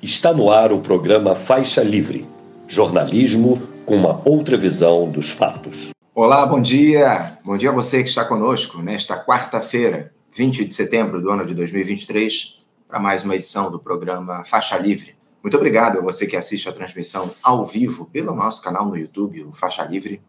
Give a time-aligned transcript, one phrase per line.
[0.00, 2.24] Está no ar o programa Faixa Livre
[2.68, 5.88] jornalismo com uma outra visão dos fatos.
[6.14, 7.36] Olá, bom dia.
[7.44, 11.52] Bom dia a você que está conosco nesta quarta-feira, 20 de setembro do ano de
[11.52, 15.16] 2023, para mais uma edição do programa Faixa Livre.
[15.42, 19.42] Muito obrigado a você que assiste a transmissão ao vivo pelo nosso canal no YouTube,
[19.42, 20.22] o Faixa Livre.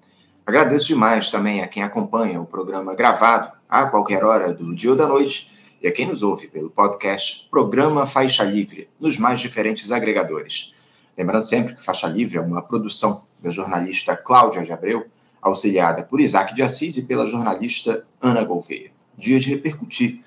[0.47, 4.95] Agradeço demais também a quem acompanha o programa gravado a qualquer hora do dia ou
[4.95, 5.48] da noite
[5.81, 10.73] e a quem nos ouve pelo podcast Programa Faixa Livre, nos mais diferentes agregadores.
[11.17, 15.05] Lembrando sempre que Faixa Livre é uma produção da jornalista Cláudia de Abreu,
[15.41, 18.91] auxiliada por Isaac de Assis e pela jornalista Ana Gouveia.
[19.17, 20.21] Dia de repercutir,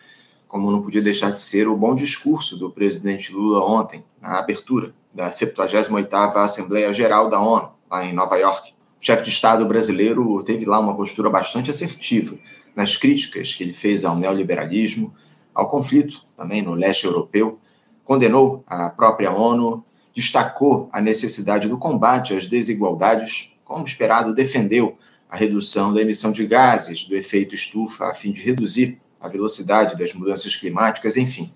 [0.48, 4.94] como não podia deixar de ser o bom discurso do presidente Lula ontem, na abertura
[5.14, 8.72] da 78ª Assembleia Geral da ONU, lá em Nova York.
[9.00, 12.38] O chefe de Estado brasileiro teve lá uma postura bastante assertiva
[12.74, 15.14] nas críticas que ele fez ao neoliberalismo,
[15.55, 17.59] ao conflito também no leste europeu,
[18.05, 19.84] condenou a própria ONU,
[20.15, 24.97] destacou a necessidade do combate às desigualdades, como esperado, defendeu
[25.28, 29.97] a redução da emissão de gases do efeito estufa a fim de reduzir a velocidade
[29.97, 31.50] das mudanças climáticas, enfim.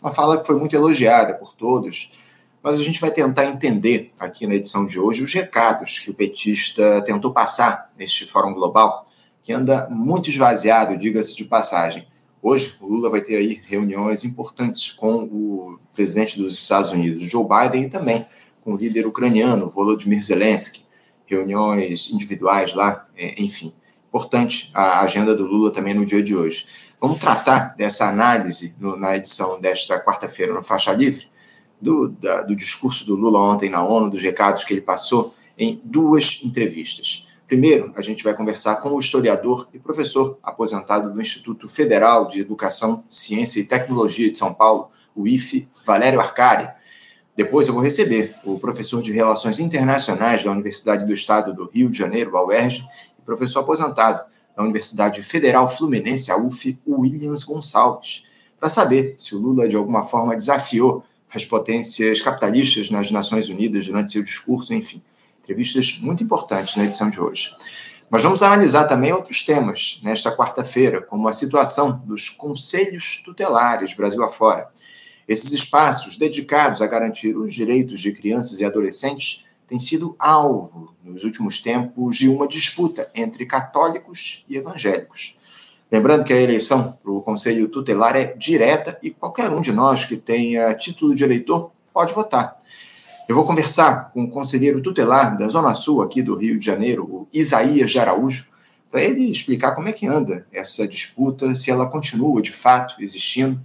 [0.00, 2.12] Uma fala que foi muito elogiada por todos,
[2.62, 6.14] mas a gente vai tentar entender aqui na edição de hoje os recados que o
[6.14, 9.06] petista tentou passar neste Fórum Global,
[9.42, 12.06] que anda muito esvaziado, diga-se de passagem.
[12.48, 17.44] Hoje, o Lula vai ter aí reuniões importantes com o presidente dos Estados Unidos, Joe
[17.44, 18.24] Biden, e também
[18.62, 20.84] com o líder ucraniano, Volodymyr Zelensky.
[21.26, 23.74] Reuniões individuais lá, é, enfim.
[24.06, 26.66] Importante a agenda do Lula também no dia de hoje.
[27.00, 31.26] Vamos tratar dessa análise no, na edição desta quarta-feira no Faixa Livre,
[31.80, 35.80] do, da, do discurso do Lula ontem na ONU, dos recados que ele passou, em
[35.82, 37.25] duas entrevistas.
[37.46, 42.40] Primeiro, a gente vai conversar com o historiador e professor aposentado do Instituto Federal de
[42.40, 46.68] Educação, Ciência e Tecnologia de São Paulo, o IFE, Valério Arcari.
[47.36, 51.88] Depois eu vou receber o professor de Relações Internacionais da Universidade do Estado do Rio
[51.88, 52.84] de Janeiro, a UERJ,
[53.16, 54.24] e professor aposentado
[54.56, 58.24] da Universidade Federal Fluminense, a UF, Williams Gonçalves,
[58.58, 63.86] para saber se o Lula de alguma forma desafiou as potências capitalistas nas Nações Unidas
[63.86, 65.00] durante seu discurso, enfim
[65.46, 67.54] Entrevistas muito importantes na edição de hoje.
[68.10, 74.24] Mas vamos analisar também outros temas nesta quarta-feira, como a situação dos conselhos tutelares Brasil
[74.24, 74.68] afora.
[75.28, 81.22] Esses espaços dedicados a garantir os direitos de crianças e adolescentes têm sido alvo, nos
[81.22, 85.36] últimos tempos, de uma disputa entre católicos e evangélicos.
[85.92, 90.04] Lembrando que a eleição para o Conselho Tutelar é direta e qualquer um de nós
[90.04, 92.58] que tenha título de eleitor pode votar.
[93.28, 97.02] Eu vou conversar com o conselheiro tutelar da Zona Sul aqui do Rio de Janeiro,
[97.04, 98.46] o Isaías de Araújo,
[98.88, 103.60] para ele explicar como é que anda essa disputa, se ela continua de fato existindo.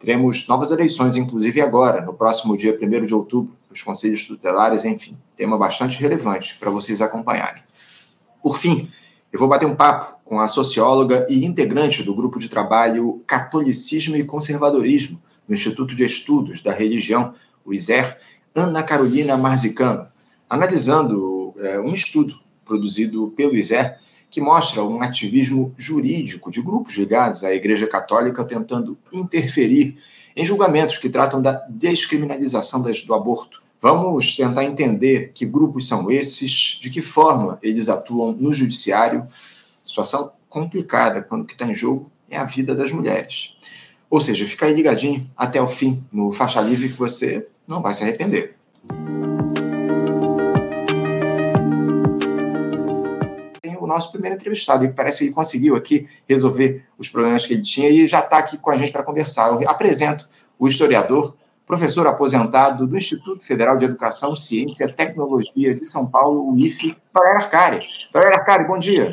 [0.00, 5.16] Teremos novas eleições, inclusive agora, no próximo dia 1 de outubro, os conselhos tutelares, enfim,
[5.36, 7.62] tema bastante relevante para vocês acompanharem.
[8.42, 8.90] Por fim,
[9.32, 14.16] eu vou bater um papo com a socióloga e integrante do grupo de trabalho Catolicismo
[14.16, 17.32] e Conservadorismo, no Instituto de Estudos da Religião,
[17.64, 18.18] o ISER,
[18.58, 20.08] Ana Carolina Marzicano,
[20.48, 23.96] analisando é, um estudo produzido pelo ISER
[24.30, 29.96] que mostra um ativismo jurídico de grupos ligados à Igreja Católica tentando interferir
[30.36, 33.62] em julgamentos que tratam da descriminalização do aborto.
[33.80, 39.26] Vamos tentar entender que grupos são esses, de que forma eles atuam no judiciário.
[39.82, 43.54] Situação complicada quando o que está em jogo é a vida das mulheres.
[44.10, 47.92] Ou seja, fica aí ligadinho até o fim no Faixa Livre que você não vai
[47.92, 48.56] se arrepender.
[53.60, 57.52] Tem o nosso primeiro entrevistado, e parece que ele conseguiu aqui resolver os problemas que
[57.52, 59.48] ele tinha e já está aqui com a gente para conversar.
[59.48, 61.36] Eu apresento o historiador,
[61.66, 66.96] professor aposentado do Instituto Federal de Educação, Ciência e Tecnologia de São Paulo, o IFE,
[67.12, 67.86] Valério Arcari.
[68.14, 69.10] Arcari, bom dia.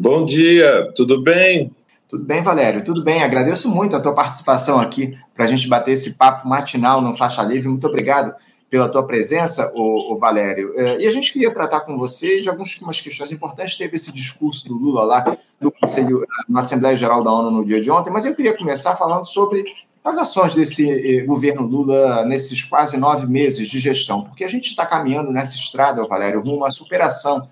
[0.00, 1.70] Bom dia, tudo bem?
[2.08, 2.82] Tudo bem, Valério?
[2.82, 3.22] Tudo bem.
[3.22, 7.42] Agradeço muito a tua participação aqui para a gente bater esse papo matinal no Faixa
[7.42, 7.68] Livre.
[7.68, 8.34] Muito obrigado
[8.70, 10.72] pela tua presença, o, Valério.
[10.74, 13.76] É, e a gente queria tratar com você de algumas questões importantes.
[13.76, 17.80] Teve esse discurso do Lula lá no Conselho, na Assembleia Geral da ONU no dia
[17.80, 19.64] de ontem, mas eu queria começar falando sobre
[20.02, 24.68] as ações desse eh, governo Lula nesses quase nove meses de gestão, porque a gente
[24.68, 27.46] está caminhando nessa estrada, Valério, rumo à superação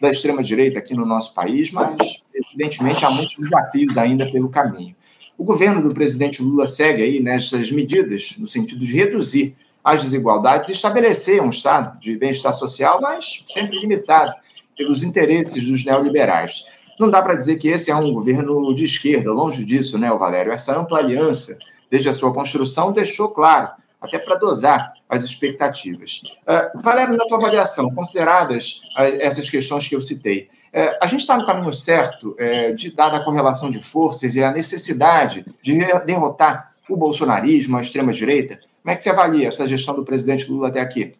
[0.00, 4.96] da extrema-direita aqui no nosso país, mas, evidentemente, há muitos desafios ainda pelo caminho.
[5.36, 10.68] O governo do presidente Lula segue aí nessas medidas, no sentido de reduzir as desigualdades
[10.68, 14.32] e estabelecer um estado de bem-estar social, mas sempre limitado
[14.76, 16.66] pelos interesses dos neoliberais.
[16.98, 20.52] Não dá para dizer que esse é um governo de esquerda, longe disso, né, Valério?
[20.52, 21.58] Essa ampla aliança,
[21.90, 23.70] desde a sua construção, deixou claro
[24.00, 26.22] até para dosar as expectativas.
[26.46, 31.36] Uh, Valério, na tua avaliação, consideradas essas questões que eu citei, uh, a gente está
[31.36, 36.72] no caminho certo, uh, de, dada a correlação de forças e a necessidade de derrotar
[36.88, 38.58] o bolsonarismo, a extrema-direita?
[38.82, 41.14] Como é que você avalia essa gestão do presidente Lula até aqui?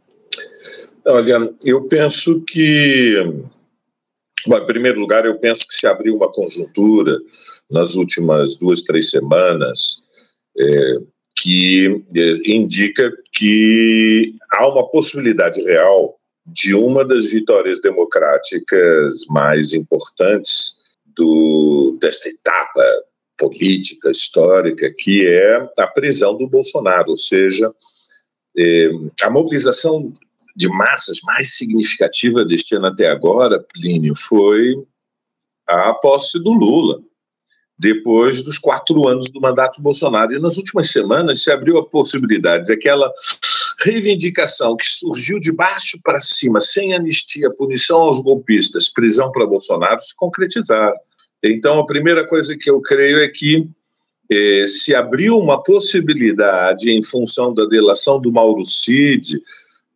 [1.07, 3.15] Olha, eu penso que,
[4.47, 7.19] bom, em primeiro lugar, eu penso que se abriu uma conjuntura
[7.71, 10.03] nas últimas duas, três semanas
[10.59, 10.97] é,
[11.37, 20.77] que é, indica que há uma possibilidade real de uma das vitórias democráticas mais importantes
[21.17, 22.85] do, desta etapa
[23.39, 27.73] política, histórica, que é a prisão do Bolsonaro, ou seja,
[28.57, 28.91] é,
[29.23, 30.13] a mobilização
[30.57, 34.75] de massas mais significativa deste ano até agora, Plínio, foi
[35.67, 37.01] a posse do Lula
[37.81, 40.35] depois dos quatro anos do mandato Bolsonaro.
[40.35, 43.11] E nas últimas semanas se abriu a possibilidade daquela
[43.83, 49.99] reivindicação que surgiu de baixo para cima, sem anistia, punição aos golpistas, prisão para Bolsonaro,
[49.99, 50.93] se concretizar.
[51.43, 53.67] Então, a primeira coisa que eu creio é que
[54.31, 59.41] eh, se abriu uma possibilidade, em função da delação do Mauro Cid,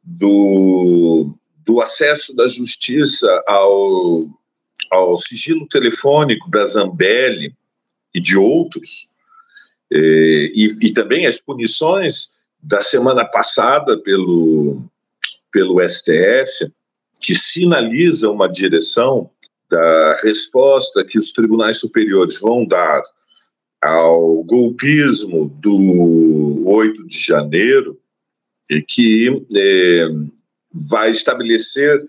[0.02, 1.34] do,
[1.66, 4.26] do acesso da justiça ao,
[4.90, 7.54] ao sigilo telefônico da Zambelli,
[8.14, 9.10] e de outros,
[9.90, 12.30] e, e, também as punições
[12.60, 14.82] da semana passada pelo,
[15.52, 16.72] pelo STF,
[17.20, 19.30] que sinaliza uma direção
[19.70, 23.00] da resposta que os tribunais superiores vão dar
[23.80, 27.98] ao golpismo do 8 de janeiro,
[28.70, 30.06] e que é,
[30.72, 32.02] vai estabelecer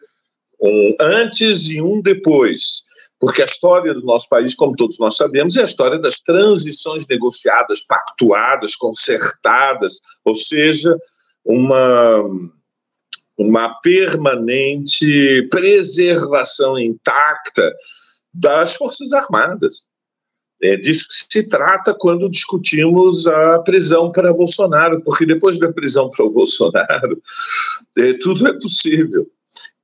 [0.61, 2.83] um antes e um depois
[3.19, 7.07] porque a história do nosso país, como todos nós sabemos, é a história das transições
[7.07, 10.97] negociadas, pactuadas, consertadas, ou seja,
[11.45, 12.23] uma,
[13.37, 17.73] uma permanente preservação intacta
[18.33, 19.85] das Forças Armadas.
[20.61, 26.09] É disso que se trata quando discutimos a prisão para Bolsonaro, porque depois da prisão
[26.09, 27.21] para o Bolsonaro,
[27.97, 29.29] é, tudo é possível.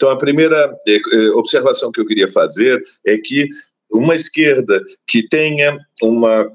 [0.02, 3.48] Então, a primeira eh, eh, observação que eu queria fazer é que
[3.92, 6.52] uma esquerda que tenha uma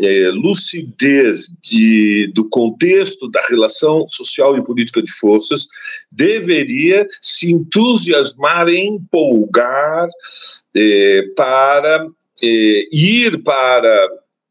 [0.00, 5.66] é, lucidez de, do contexto da relação social e política de forças
[6.10, 10.08] deveria se entusiasmar, empolgar
[10.76, 12.06] é, para
[12.44, 14.08] é, ir para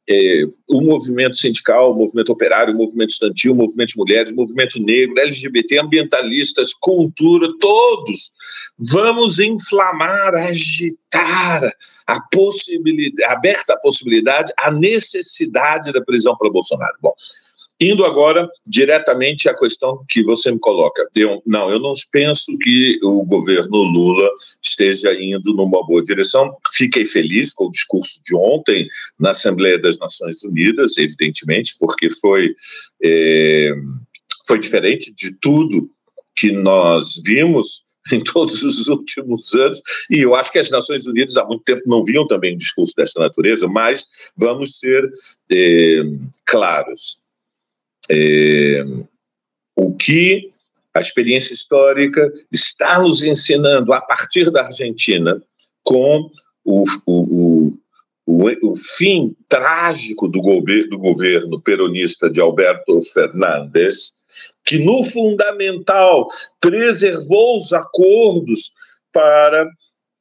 [0.09, 4.81] é, o movimento sindical, o movimento operário, o movimento estudantil, o movimento mulheres, o movimento
[4.81, 8.31] negro, LGBT, ambientalistas, cultura, todos.
[8.77, 11.71] Vamos inflamar, agitar
[12.05, 16.95] a possibilidade, aberta a possibilidade, a necessidade da prisão para Bolsonaro.
[17.01, 17.13] Bom,
[17.83, 21.05] Indo agora diretamente à questão que você me coloca.
[21.13, 24.29] Eu, não, eu não penso que o governo Lula
[24.61, 26.55] esteja indo numa boa direção.
[26.73, 28.87] Fiquei feliz com o discurso de ontem
[29.19, 32.55] na Assembleia das Nações Unidas, evidentemente, porque foi,
[33.03, 33.73] é,
[34.47, 35.89] foi diferente de tudo
[36.35, 41.37] que nós vimos em todos os últimos anos, e eu acho que as Nações Unidas
[41.37, 44.05] há muito tempo não viam também um discurso desta natureza, mas
[44.37, 45.09] vamos ser
[45.51, 46.01] é,
[46.45, 47.22] claros
[48.09, 48.83] é,
[49.75, 50.51] o que
[50.93, 55.41] a experiência histórica está nos ensinando a partir da Argentina,
[55.83, 56.29] com
[56.63, 57.73] o, o,
[58.25, 64.13] o, o fim trágico do, gover do governo peronista de Alberto Fernandes,
[64.65, 66.29] que no fundamental
[66.61, 68.71] preservou os acordos
[69.11, 69.67] para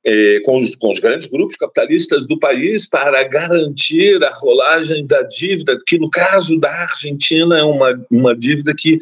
[0.05, 5.23] eh, com, os, com, os, grandes grupos capitalistas do país para garantir a rolagem da
[5.23, 8.99] dívida, que no caso da Argentina é uma, uma dívida que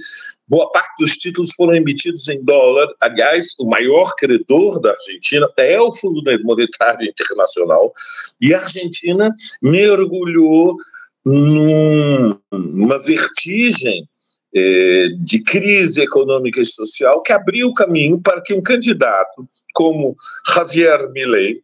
[0.46, 2.88] boa parte dos títulos foram emitidos em dólar.
[3.00, 7.92] Aliás, o maior credor da Argentina é o Fundo Monetário Internacional,
[8.40, 10.76] e a Argentina mergulhou
[11.24, 14.06] num, numa vertigem
[14.54, 20.16] eh, de crise econômica e social que abriu o caminho para que um candidato como
[20.46, 21.62] Javier Milei,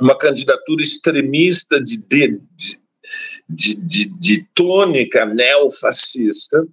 [0.00, 2.40] uma candidatura extremista de, de,
[3.48, 6.66] de, de, de tônica neofascista,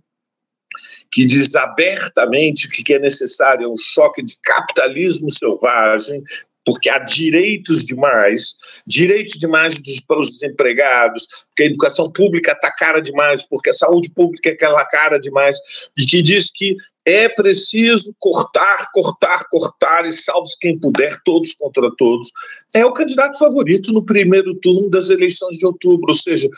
[1.12, 6.22] que diz abertamente que é necessário é um choque de capitalismo selvagem,
[6.66, 8.56] porque há direitos demais,
[8.88, 13.74] direitos demais dos, para os desempregados, porque a educação pública está cara demais, porque a
[13.74, 15.58] saúde pública é aquela cara demais,
[15.98, 21.90] e que diz que é preciso cortar, cortar, cortar, e salve-se quem puder, todos contra
[21.98, 22.32] todos.
[22.74, 26.50] É o candidato favorito no primeiro turno das eleições de outubro, ou seja,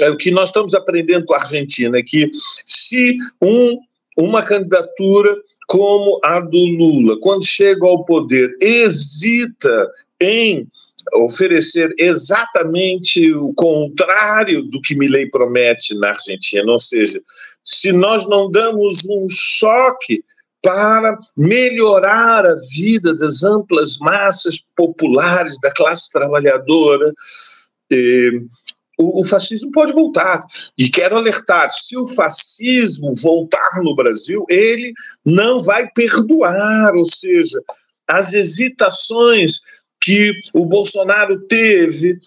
[0.00, 2.30] é, o que nós estamos aprendendo com a Argentina é que
[2.64, 3.78] se um,
[4.16, 5.36] uma candidatura
[5.68, 9.90] como a do Lula, quando chega ao poder, hesita
[10.20, 10.66] em
[11.14, 17.20] oferecer exatamente o contrário do que Milley promete na Argentina, ou seja,
[17.66, 20.24] se nós não damos um choque
[20.62, 27.12] para melhorar a vida das amplas massas populares da classe trabalhadora,
[27.90, 28.30] eh,
[28.98, 30.44] o, o, fascismo pode voltar.
[30.78, 34.92] E quero alertar: se o fascismo voltar no Brasil, ele
[35.24, 37.60] não vai perdoar, ou seja,
[38.08, 39.60] as hesitações
[40.00, 42.18] que o Bolsonaro teve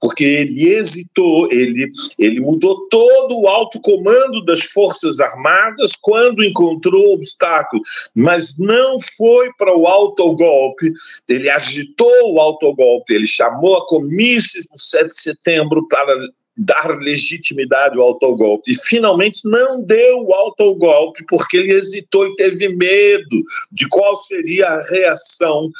[0.00, 7.14] porque ele hesitou, ele, ele mudou todo o alto comando das Forças Armadas quando encontrou
[7.14, 7.82] obstáculo,
[8.14, 10.92] mas não foi para o autogolpe,
[11.28, 16.14] ele agitou o autogolpe, ele chamou a comícios no 7 de setembro para
[16.58, 18.72] dar legitimidade ao autogolpe.
[18.72, 24.66] E finalmente não deu o autogolpe, porque ele hesitou e teve medo de qual seria
[24.66, 25.70] a reação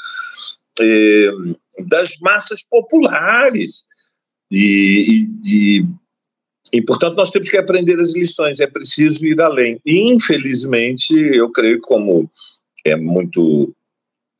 [0.79, 1.29] eh,
[1.87, 3.88] das massas populares.
[4.51, 5.85] E, e,
[6.73, 9.79] e, portanto, nós temos que aprender as lições, é preciso ir além.
[9.85, 12.29] E, infelizmente, eu creio, como
[12.85, 13.73] é muito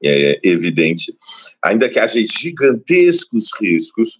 [0.04, 1.14] é, evidente,
[1.64, 4.18] ainda que haja gigantescos riscos,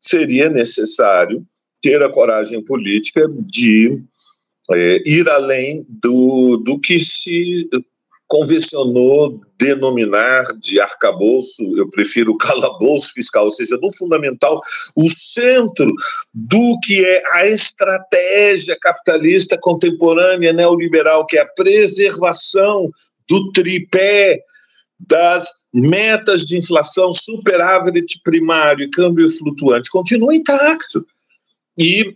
[0.00, 1.46] seria necessário
[1.82, 4.02] ter a coragem política de
[4.72, 7.68] é, ir além do, do que se
[8.30, 14.60] convencionou denominar de arcabouço, eu prefiro calabouço fiscal, ou seja, no fundamental,
[14.94, 15.92] o centro
[16.32, 22.88] do que é a estratégia capitalista contemporânea neoliberal, que é a preservação
[23.28, 24.38] do tripé
[25.00, 31.04] das metas de inflação, superávit primário e câmbio flutuante, continua intacto.
[31.76, 32.14] E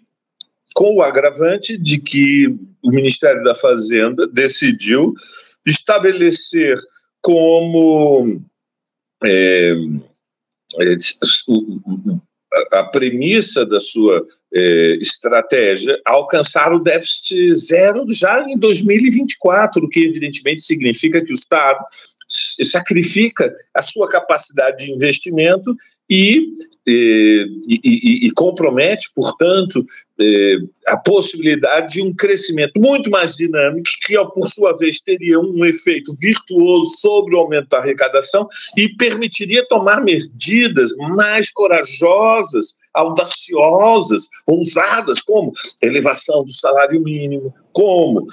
[0.76, 2.46] com o agravante de que
[2.82, 5.12] o Ministério da Fazenda decidiu
[5.66, 6.78] estabelecer
[7.22, 8.40] como
[9.24, 9.72] é,
[10.80, 10.96] é,
[12.72, 20.00] a premissa da sua é, estratégia alcançar o déficit zero já em 2024, o que
[20.00, 21.84] evidentemente significa que o Estado
[22.28, 25.76] sacrifica a sua capacidade de investimento
[26.08, 26.52] e,
[26.86, 29.84] e, e, e compromete, portanto,
[30.20, 35.64] eh, a possibilidade de um crescimento muito mais dinâmico, que, por sua vez, teria um
[35.64, 45.20] efeito virtuoso sobre o aumento da arrecadação e permitiria tomar medidas mais corajosas, audaciosas, ousadas,
[45.20, 45.52] como
[45.82, 48.26] elevação do salário mínimo, como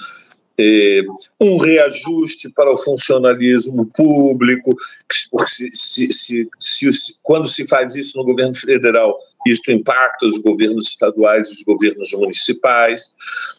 [0.60, 1.02] é,
[1.40, 4.76] um reajuste para o funcionalismo público,
[5.44, 6.10] se, se,
[6.60, 11.64] se, quando se faz isso no governo federal, isso impacta os governos estaduais e os
[11.64, 13.14] governos municipais,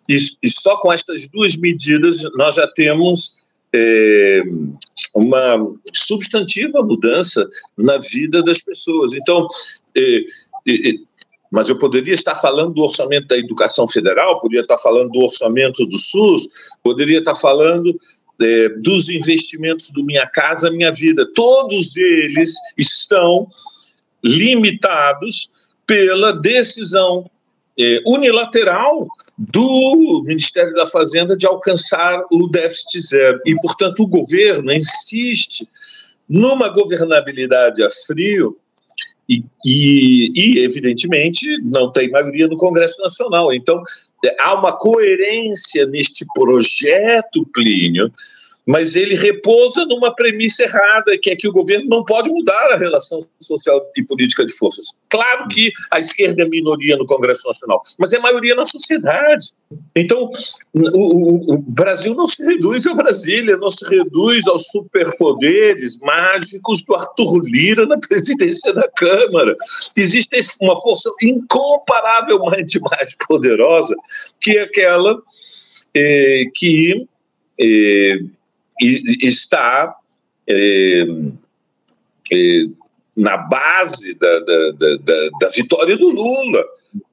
[0.08, 3.36] e, e só com estas duas medidas nós já temos
[3.74, 4.42] é,
[5.14, 9.14] uma substantiva mudança na vida das pessoas.
[9.14, 9.46] Então,
[9.96, 10.18] é,
[10.68, 10.92] é,
[11.50, 15.84] mas eu poderia estar falando do orçamento da educação federal, poderia estar falando do orçamento
[15.86, 16.48] do SUS,
[16.82, 17.98] poderia estar falando
[18.40, 21.28] é, dos investimentos do Minha Casa Minha Vida.
[21.34, 23.46] Todos eles estão
[24.24, 25.50] limitados
[25.86, 27.30] pela decisão
[27.78, 29.06] é, unilateral
[29.38, 33.40] do Ministério da Fazenda de alcançar o déficit zero.
[33.46, 35.66] E, portanto, o governo insiste
[36.28, 38.56] numa governabilidade a frio
[39.28, 43.52] e, e, e, evidentemente, não tem maioria no Congresso Nacional.
[43.52, 43.82] Então,
[44.24, 48.12] é, há uma coerência neste projeto, Plínio,
[48.66, 52.76] mas ele repousa numa premissa errada, que é que o governo não pode mudar a
[52.76, 54.86] relação social e política de forças.
[55.08, 59.50] Claro que a esquerda é minoria no Congresso Nacional, mas é maioria na sociedade.
[59.96, 60.30] Então,
[60.74, 66.82] o, o, o Brasil não se reduz a Brasília, não se reduz aos superpoderes mágicos
[66.84, 69.56] do Arthur Lira na presidência da Câmara.
[69.96, 73.94] Existe uma força incomparavelmente mais poderosa,
[74.40, 75.20] que aquela
[75.94, 77.06] eh, que
[77.60, 78.18] eh,
[79.20, 79.94] está
[80.48, 81.04] é,
[82.32, 82.64] é,
[83.16, 84.96] na base da, da, da,
[85.40, 86.64] da, vitória do Lula.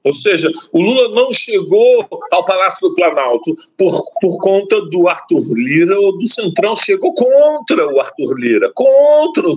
[0.04, 5.54] Ou seja, o Lula não chegou ao Palácio do Planalto por, por conta do Arthur
[5.54, 9.56] Lira ou do Centrão, chegou contra o Arthur Lira, contra o.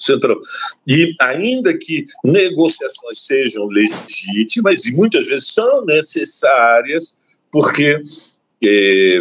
[0.00, 0.40] Centrão.
[0.86, 7.14] E ainda que negociações sejam legítimas e muitas vezes são necessárias,
[7.52, 8.00] porque
[8.64, 9.20] eh,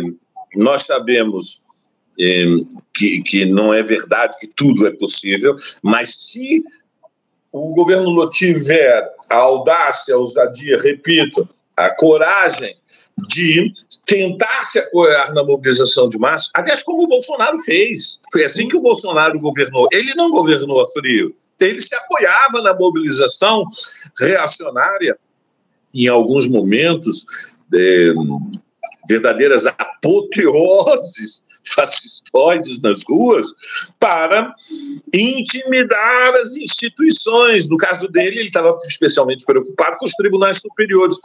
[0.56, 1.64] nós sabemos
[2.94, 6.62] que, que não é verdade que tudo é possível, mas se
[7.52, 11.48] o governo Lula tiver a audácia, a ousadia, repito,
[11.78, 12.76] a coragem
[13.28, 13.72] de
[14.06, 18.20] tentar se apoiar na mobilização de massa, aliás, como o Bolsonaro fez.
[18.32, 19.88] Foi assim que o Bolsonaro governou.
[19.92, 23.66] Ele não governou a frio, ele se apoiava na mobilização
[24.18, 25.18] reacionária,
[25.94, 27.26] em alguns momentos,
[27.74, 28.12] é,
[29.08, 33.48] verdadeiras apoteoses fascistoides nas ruas
[34.00, 34.54] para
[35.14, 37.68] intimidar as instituições.
[37.68, 41.18] No caso dele, ele estava especialmente preocupado com os tribunais superiores.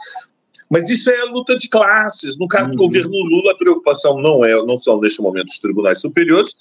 [0.69, 2.37] Mas isso é a luta de classes.
[2.37, 2.87] No caso do uhum.
[2.87, 6.55] governo Lula, a preocupação não é, não são neste momento os tribunais superiores,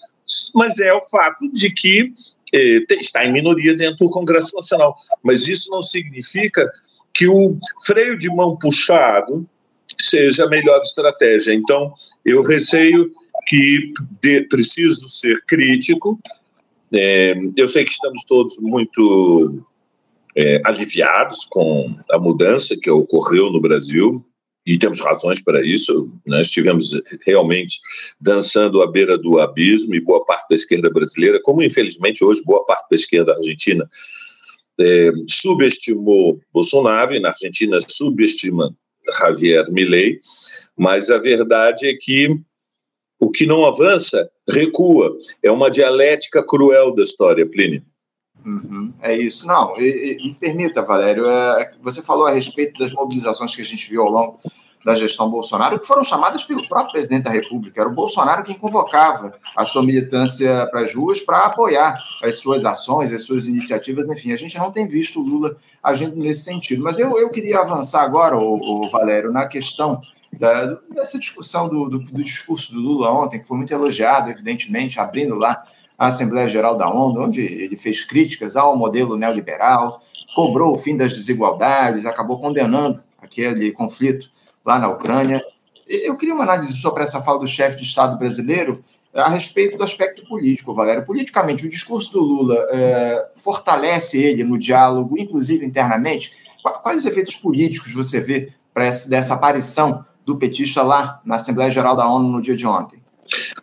[0.55, 2.13] mas é o fato de que
[2.53, 4.95] eh, está em minoria dentro do Congresso Nacional.
[5.23, 6.71] Mas isso não significa
[7.15, 9.49] que o freio de mão puxado
[10.01, 11.55] seja a melhor estratégia.
[11.55, 11.93] Então,
[12.25, 13.11] eu receio
[13.47, 16.19] que de, preciso ser crítico.
[16.93, 19.65] É, eu sei que estamos todos muito
[20.37, 24.25] é, aliviados com a mudança que ocorreu no Brasil,
[24.67, 26.11] e temos razões para isso.
[26.27, 26.41] Nós né?
[26.41, 26.91] estivemos
[27.27, 27.79] realmente
[28.21, 32.65] dançando à beira do abismo, e boa parte da esquerda brasileira, como infelizmente hoje boa
[32.65, 33.89] parte da esquerda argentina,
[34.81, 38.75] é, subestimou Bolsonaro, e na Argentina subestima
[39.13, 40.21] Javier Milei,
[40.77, 42.29] mas a verdade é que
[43.21, 45.17] o que não avança recua.
[45.43, 47.83] É uma dialética cruel da história, Plínio.
[48.45, 49.47] Uhum, é isso.
[49.47, 53.65] Não, e, e, me permita, Valério, é, você falou a respeito das mobilizações que a
[53.65, 54.41] gente viu ao longo
[54.85, 57.81] da gestão Bolsonaro, que foram chamadas pelo próprio presidente da República.
[57.81, 62.67] Era o Bolsonaro quem convocava a sua militância para as ruas para apoiar as suas
[62.67, 64.07] ações, as suas iniciativas.
[64.09, 66.83] Enfim, a gente não tem visto o Lula agindo nesse sentido.
[66.83, 70.03] Mas eu, eu queria avançar agora, o, Valério, na questão
[70.39, 75.01] da, dessa discussão do, do, do, discurso do Lula ontem, que foi muito elogiado, evidentemente,
[75.01, 75.65] abrindo lá
[75.97, 80.03] a Assembleia Geral da ONU, onde ele fez críticas ao modelo neoliberal,
[80.35, 84.34] cobrou o fim das desigualdades, acabou condenando aquele conflito
[84.65, 85.45] lá na Ucrânia.
[85.87, 88.81] Eu queria uma análise sobre essa fala do chefe de Estado brasileiro
[89.13, 91.05] a respeito do aspecto político, Valério.
[91.05, 96.33] Politicamente, o discurso do Lula é, fortalece ele no diálogo, inclusive internamente?
[96.83, 101.95] Quais os efeitos políticos você vê para dessa aparição do petista lá na Assembleia Geral
[101.95, 102.99] da ONU no dia de ontem?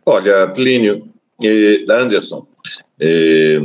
[0.05, 1.09] Olha, Plínio,
[1.43, 2.47] eh, Anderson,
[2.99, 3.59] eh,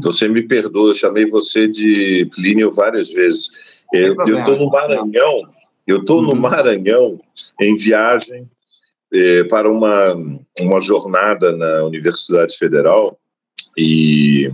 [0.00, 3.50] você me perdoa, eu chamei você de Plínio várias vezes.
[3.92, 5.42] Eu estou no Maranhão,
[5.86, 6.40] eu estou no uhum.
[6.40, 7.20] Maranhão
[7.60, 8.48] em viagem
[9.12, 10.14] eh, para uma,
[10.60, 13.18] uma jornada na Universidade Federal
[13.76, 14.50] e,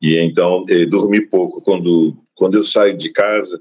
[0.00, 1.60] e então eh, dormi pouco.
[1.62, 3.60] Quando, quando eu saio de casa,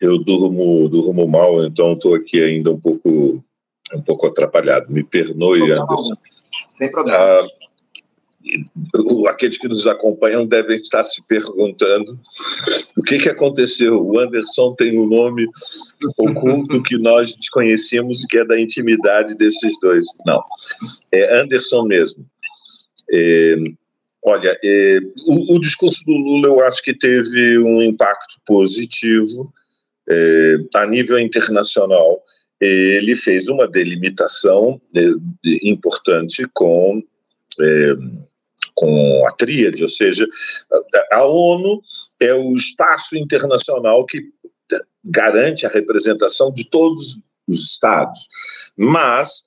[0.00, 3.42] eu durmo, durmo mal, então estou aqui ainda um pouco,
[3.94, 4.92] um pouco atrapalhado.
[4.92, 6.14] Me perdoe, Anderson.
[6.68, 7.18] Sem problema.
[7.18, 7.48] Ah,
[9.28, 12.18] aqueles que nos acompanham devem estar se perguntando
[12.96, 13.94] o que, que aconteceu.
[13.94, 15.46] O Anderson tem um nome
[16.18, 20.06] oculto que nós desconhecemos, que é da intimidade desses dois.
[20.26, 20.42] Não,
[21.12, 22.26] é Anderson mesmo.
[23.12, 23.56] É,
[24.22, 29.52] olha, é, o, o, discurso do Lula eu acho que teve um impacto positivo
[30.08, 32.22] é, a nível internacional,
[32.60, 35.00] ele fez uma delimitação é,
[35.62, 37.02] importante com,
[37.60, 37.94] é,
[38.74, 40.26] com a tríade, ou seja,
[41.12, 41.80] a ONU
[42.20, 44.22] é o espaço internacional que
[45.04, 48.26] garante a representação de todos os estados,
[48.76, 49.44] mas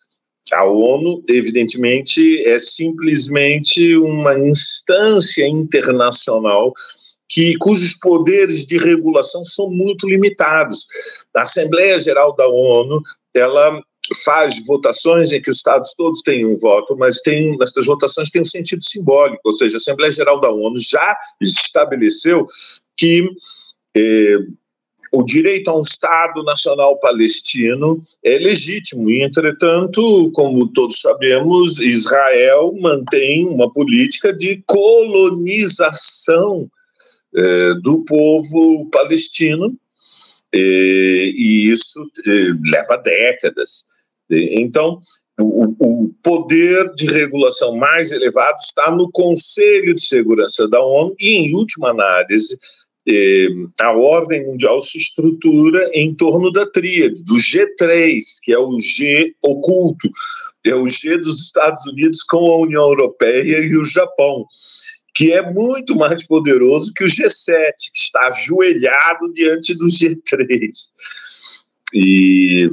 [0.51, 6.73] a ONU, evidentemente, é simplesmente uma instância internacional
[7.29, 10.85] que cujos poderes de regulação são muito limitados.
[11.35, 13.01] A Assembleia Geral da ONU,
[13.33, 13.81] ela
[14.23, 18.41] faz votações em que os estados todos têm um voto, mas tem essas votações têm
[18.41, 22.45] um sentido simbólico, ou seja, a Assembleia Geral da ONU já estabeleceu
[22.97, 23.27] que
[23.95, 24.37] eh,
[25.11, 32.73] o direito a um Estado nacional palestino é legítimo, e, entretanto, como todos sabemos, Israel
[32.79, 36.69] mantém uma política de colonização
[37.35, 39.75] é, do povo palestino,
[40.53, 43.85] e, e isso é, leva décadas.
[44.29, 44.99] Então,
[45.39, 51.29] o, o, poder de regulação mais elevado está no Conselho de Segurança da ONU e,
[51.29, 52.57] em última análise,
[53.07, 53.47] eh,
[53.79, 59.33] a ordem mundial se estrutura em torno da tríade, do G3, que é o G
[59.43, 60.09] oculto,
[60.65, 64.45] é o G dos Estados Unidos com a União Europeia e o Japão
[65.17, 70.69] que é muito mais poderoso que o G7, que está ajoelhado diante do G3.
[71.91, 72.69] E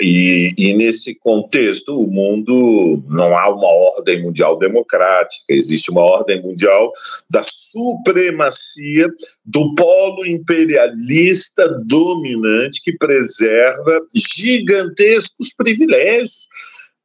[0.00, 6.40] e, e, nesse contexto, o mundo não há uma ordem mundial democrática, existe uma ordem
[6.42, 6.92] mundial
[7.28, 9.06] da supremacia
[9.44, 16.48] do polo imperialista dominante que preserva gigantescos privilégios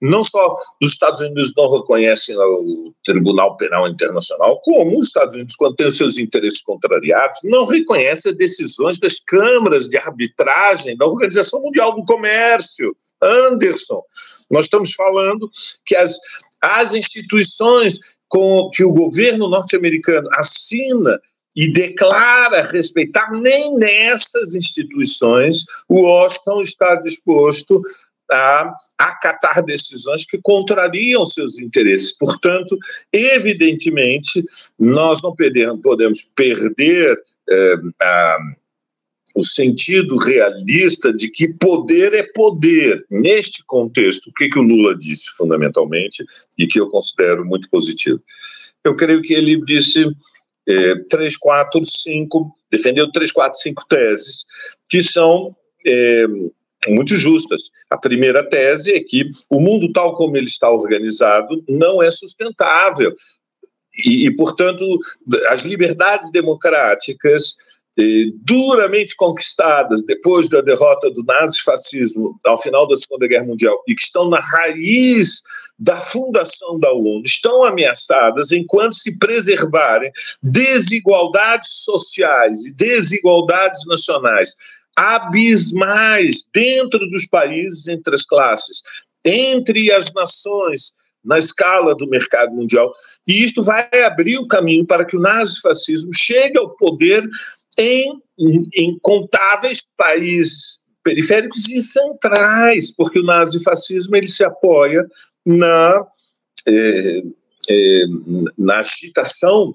[0.03, 5.55] não só os Estados Unidos não reconhecem o Tribunal Penal Internacional, como os Estados Unidos,
[5.55, 11.05] quando tem os seus interesses contrariados, não reconhecem as decisões das câmaras de arbitragem da
[11.05, 12.93] Organização Mundial do Comércio.
[13.21, 14.01] Anderson,
[14.51, 15.49] nós estamos falando
[15.85, 16.17] que as,
[16.61, 21.17] as instituições com que o governo norte-americano assina
[21.55, 27.81] e declara respeitar, nem nessas instituições o Washington está disposto
[28.31, 32.17] a acatar decisões que contrariam seus interesses.
[32.17, 32.77] Portanto,
[33.11, 34.43] evidentemente,
[34.79, 37.17] nós não podemos perder
[37.49, 38.37] eh, a,
[39.35, 43.05] o sentido realista de que poder é poder.
[43.09, 46.23] Neste contexto, o que, que o Lula disse fundamentalmente
[46.57, 48.21] e que eu considero muito positivo?
[48.83, 50.05] Eu creio que ele disse
[50.67, 54.45] eh, três, quatro, cinco, defendeu três, quatro, cinco teses
[54.89, 55.55] que são
[55.85, 56.27] eh,
[56.91, 57.63] muito justas.
[57.89, 63.13] A primeira tese é que o mundo tal como ele está organizado não é sustentável.
[64.05, 64.85] E, e portanto,
[65.49, 67.55] as liberdades democráticas
[67.97, 73.93] eh, duramente conquistadas depois da derrota do nazifascismo ao final da Segunda Guerra Mundial e
[73.93, 75.43] que estão na raiz
[75.77, 84.55] da fundação da ONU estão ameaçadas enquanto se preservarem desigualdades sociais e desigualdades nacionais
[84.95, 88.81] abismais dentro dos países, entre as classes,
[89.25, 92.93] entre as nações, na escala do mercado mundial.
[93.27, 97.27] E isto vai abrir o caminho para que o nazifascismo chegue ao poder
[97.77, 98.21] em,
[98.75, 105.05] em contáveis países periféricos e centrais, porque o nazifascismo ele se apoia
[105.45, 106.05] na,
[106.67, 107.23] eh,
[107.69, 108.05] eh,
[108.57, 109.73] na agitação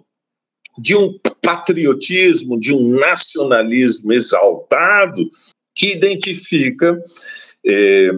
[0.78, 5.28] de um patriotismo, de um nacionalismo exaltado
[5.74, 7.00] que identifica
[7.64, 8.10] eh,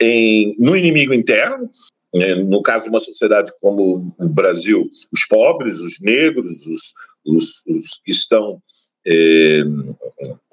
[0.00, 1.70] em, no inimigo interno,
[2.14, 6.94] né, no caso de uma sociedade como o Brasil, os pobres, os negros, os,
[7.26, 8.60] os, os que estão
[9.06, 9.62] eh,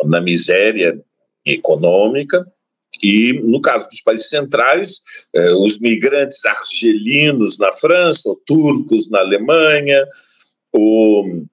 [0.05, 0.99] na miséria
[1.45, 2.45] econômica,
[3.01, 5.01] e, no caso dos países centrais,
[5.35, 10.03] eh, os migrantes argelinos na França, ou turcos na Alemanha,
[10.73, 11.45] ou,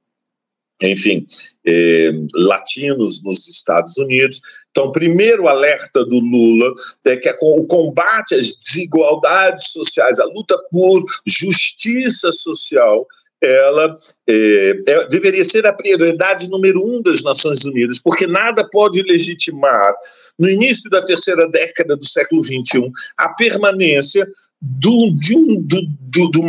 [0.89, 1.27] enfim,
[1.67, 4.41] eh, latinos nos Estados Unidos.
[4.71, 6.75] Então, primeiro alerta do Lula
[7.07, 13.07] é que o combate às desigualdades sociais, a luta por justiça social,
[13.41, 13.97] ela
[14.29, 19.95] é, é, deveria ser a prioridade número um das Nações Unidas, porque nada pode legitimar,
[20.39, 24.27] no início da terceira década do século XXI, a permanência
[24.61, 26.43] do, de um, do, do, do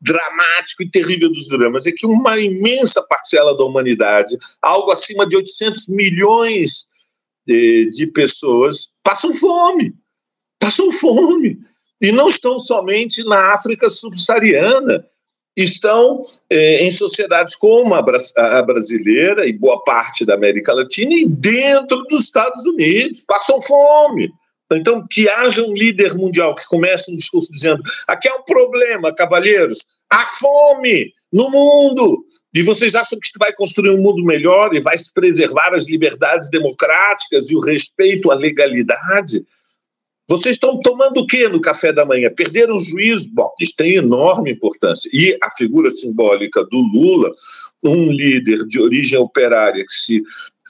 [0.00, 5.36] dramático e terrível dos dramas é que uma imensa parcela da humanidade, algo acima de
[5.36, 6.86] 800 milhões
[7.46, 9.94] de, eh, de pessoas, passam fome.
[10.58, 11.58] Passam fome.
[12.00, 15.04] E não estão somente na África subsaariana,
[15.56, 18.04] estão eh, em sociedades como a,
[18.36, 23.24] a, brasileira e boa parte da América Latina e dentro dos Estados Unidos.
[23.26, 24.32] Passam fome.
[24.72, 29.14] Então, que haja um líder mundial que comece um discurso dizendo: aqui é um problema,
[29.14, 29.78] cavalheiros,
[30.10, 32.24] há fome no mundo.
[32.54, 36.48] E vocês acham que vai construir um mundo melhor e vai se preservar as liberdades
[36.50, 39.44] democráticas e o respeito à legalidade?
[40.28, 42.30] Vocês estão tomando o que no café da manhã?
[42.30, 43.30] Perderam o juízo?
[43.32, 45.08] Bom, isso tem enorme importância.
[45.12, 47.32] E a figura simbólica do Lula,
[47.82, 50.22] um líder de origem operária que se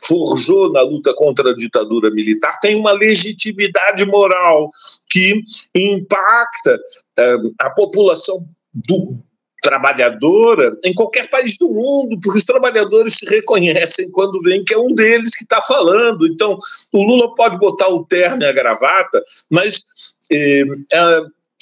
[0.04, 4.70] forjou na luta contra a ditadura militar, tem uma legitimidade moral
[5.11, 5.42] que
[5.74, 6.78] impacta
[7.18, 9.18] eh, a população do,
[9.62, 14.78] trabalhadora em qualquer país do mundo, porque os trabalhadores se reconhecem quando vem que é
[14.78, 16.26] um deles que está falando.
[16.26, 16.56] Então,
[16.92, 19.84] o Lula pode botar o terno e a gravata, mas
[20.30, 20.64] eh,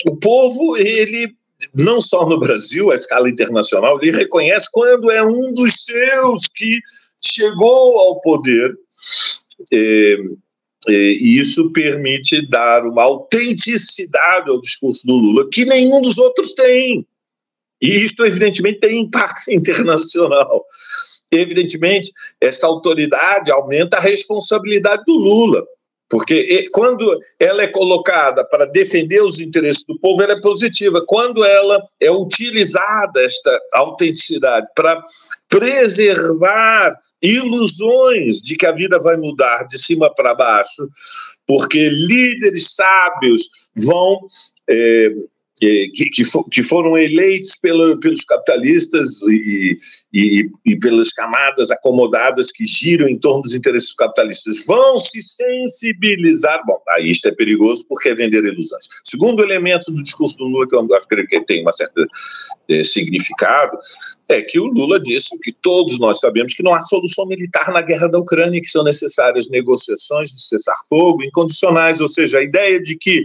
[0.07, 1.35] o povo, ele
[1.75, 6.81] não só no Brasil, a escala internacional, ele reconhece quando é um dos seus que
[7.23, 8.75] chegou ao poder.
[9.73, 10.17] Eh,
[10.89, 17.05] e isso permite dar uma autenticidade ao discurso do Lula que nenhum dos outros tem.
[17.83, 20.65] E isto, evidentemente, tem impacto internacional.
[21.33, 25.67] Evidentemente, esta autoridade aumenta a responsabilidade do Lula,
[26.09, 31.05] porque quando ela é colocada para defender os interesses do povo, ela é positiva.
[31.05, 35.03] Quando ela é utilizada, esta autenticidade, para
[35.49, 40.89] preservar ilusões de que a vida vai mudar de cima para baixo,
[41.47, 44.21] porque líderes sábios vão
[44.69, 45.11] é,
[45.59, 49.79] que, que, for, que, foram eleitos pelo, pelos capitalistas e,
[50.19, 56.59] e, e, pelas camadas acomodadas que giram em torno dos interesses capitalistas vão se sensibilizar.
[56.67, 58.87] Bom, aí isto é perigoso porque é vender ilusões.
[59.05, 62.07] Segundo elemento do discurso do Lula, que eu acho que tem uma certa
[62.71, 63.77] é, significado,
[64.27, 67.83] é que o Lula disse que todos nós sabemos que não há solução militar na
[67.83, 72.97] guerra da Ucrânia, que são necessárias negociações de cessar-fogo incondicionais, ou seja, a ideia de
[72.97, 73.23] que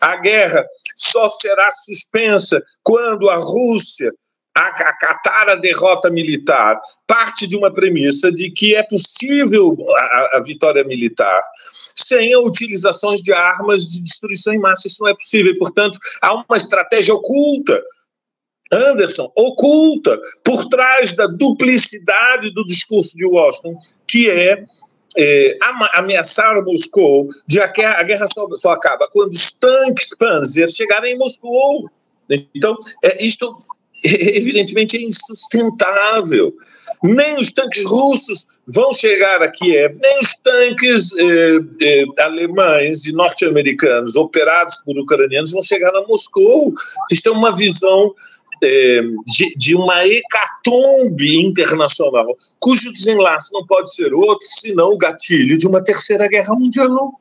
[0.00, 4.12] a guerra só será suspensa quando a Rússia
[4.54, 10.84] acatar a derrota militar, parte de uma premissa de que é possível a, a vitória
[10.84, 11.42] militar
[11.94, 14.88] sem a utilização de armas de destruição em massa.
[14.88, 15.56] Isso não é possível.
[15.58, 17.82] Portanto, há uma estratégia oculta
[18.72, 23.76] Anderson, oculta por trás da duplicidade do discurso de Washington,
[24.08, 24.62] que é
[25.14, 25.58] é,
[25.92, 31.18] ameaçar Moscou de que a guerra só, só, acaba quando os tanques Panzer chegarem em
[31.18, 31.86] Moscou.
[32.54, 33.62] Então, é, isto
[34.36, 36.54] evidentemente é insustentável.
[37.02, 43.12] Nem os tanques russos vão chegar a Kiev, nem os tanques eh, eh, alemães e
[43.12, 46.72] norte-americanos operados por ucranianos vão chegar a Moscou.
[47.10, 48.14] Isto é uma visão
[48.62, 52.26] é, de, de, uma hecatombe internacional,
[52.60, 57.12] cujo desenlace não pode ser outro senão o gatilho de uma terceira guerra mundial.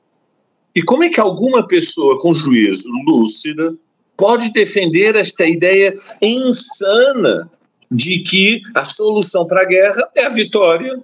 [0.75, 3.75] E como é que alguma pessoa com juízo lúcida
[4.21, 7.49] pode defender esta ideia insana
[7.89, 10.95] de que a solução para a guerra é a vitória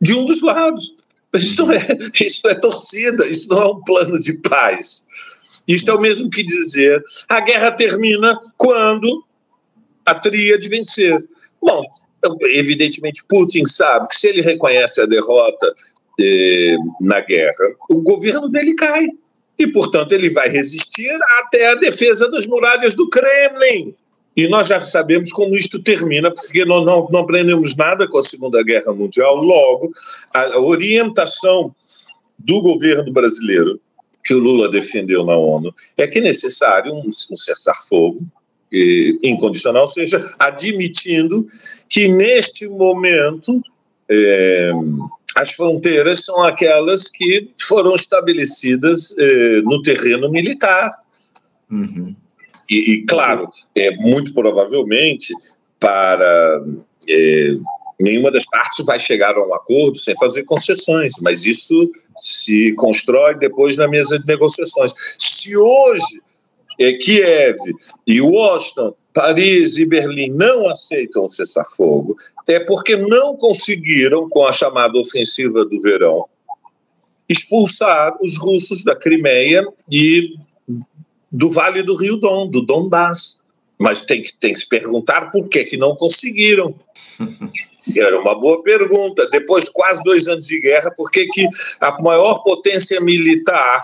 [0.00, 0.92] de um dos lados?
[1.34, 1.86] Isso não, é,
[2.20, 5.06] isso não é torcida, isso não é um plano de paz.
[5.68, 9.24] Isto é o mesmo que dizer a guerra termina quando
[10.04, 11.24] a tríade vencer.
[11.62, 11.80] Bom,
[12.42, 15.72] evidentemente Putin sabe que se ele reconhece a derrota
[16.20, 19.06] eh, na guerra, o governo dele cai.
[19.58, 23.94] E, portanto, ele vai resistir até a defesa das muralhas do Kremlin.
[24.36, 28.22] E nós já sabemos como isto termina, porque não, não, não aprendemos nada com a
[28.22, 29.36] Segunda Guerra Mundial.
[29.36, 29.92] Logo,
[30.32, 31.74] a orientação
[32.38, 33.80] do governo brasileiro,
[34.24, 38.20] que o Lula defendeu na ONU, é que é necessário um, um cessar-fogo,
[39.22, 41.46] incondicional, ou seja, admitindo
[41.88, 43.62] que neste momento
[44.08, 44.72] é,
[45.36, 50.90] as fronteiras são aquelas que foram estabelecidas é, no terreno militar.
[51.70, 52.14] Uhum.
[52.70, 55.34] E, e, claro, é, muito provavelmente
[55.80, 56.62] para
[57.08, 57.52] é,
[58.00, 63.34] nenhuma das partes vai chegar a um acordo sem fazer concessões, mas isso se constrói
[63.36, 64.92] depois na mesa de negociações.
[65.18, 66.22] Se hoje
[66.80, 67.58] é, Kiev
[68.06, 74.52] e Washington, Paris e Berlim não aceitam o cessar-fogo, é porque não conseguiram, com a
[74.52, 76.26] chamada ofensiva do verão,
[77.28, 80.34] expulsar os russos da Crimeia e
[81.32, 83.42] do Vale do Rio Dom, do Donbass.
[83.78, 86.74] Mas tem que, tem que se perguntar por que, que não conseguiram.
[87.96, 89.28] Era uma boa pergunta.
[89.30, 91.46] Depois de quase dois anos de guerra, por que, que
[91.80, 93.82] a maior potência militar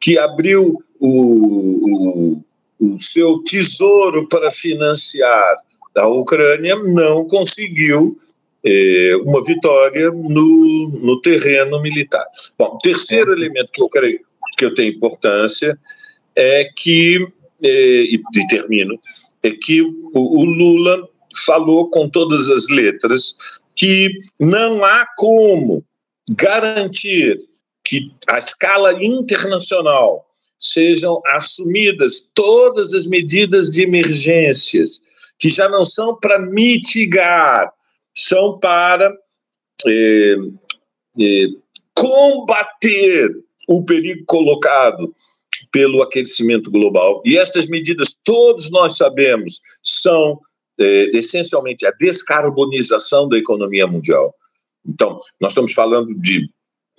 [0.00, 2.44] que abriu o, o,
[2.80, 5.56] o seu tesouro para financiar
[5.96, 8.18] a Ucrânia não conseguiu
[8.64, 12.24] eh, uma vitória no, no terreno militar.
[12.58, 14.20] Bom, terceiro elemento que eu creio
[14.56, 15.78] que eu tenho importância
[16.36, 17.18] é que,
[17.62, 18.98] eh, e, e, termino,
[19.42, 21.08] é que o, o Lula
[21.44, 23.36] falou com todas as letras
[23.74, 25.84] que não há como
[26.30, 27.38] garantir
[27.84, 30.26] que a escala internacional
[30.58, 35.00] sejam assumidas todas as medidas de emergências,
[35.42, 37.68] que já não são para mitigar,
[38.16, 39.12] são para
[39.84, 40.36] é,
[41.20, 41.46] é,
[41.92, 43.28] combater
[43.66, 45.12] o perigo colocado
[45.72, 47.20] pelo aquecimento global.
[47.24, 50.38] E estas medidas, todos nós sabemos, são
[50.78, 54.32] é, essencialmente a descarbonização da economia mundial.
[54.86, 56.48] Então, nós estamos falando de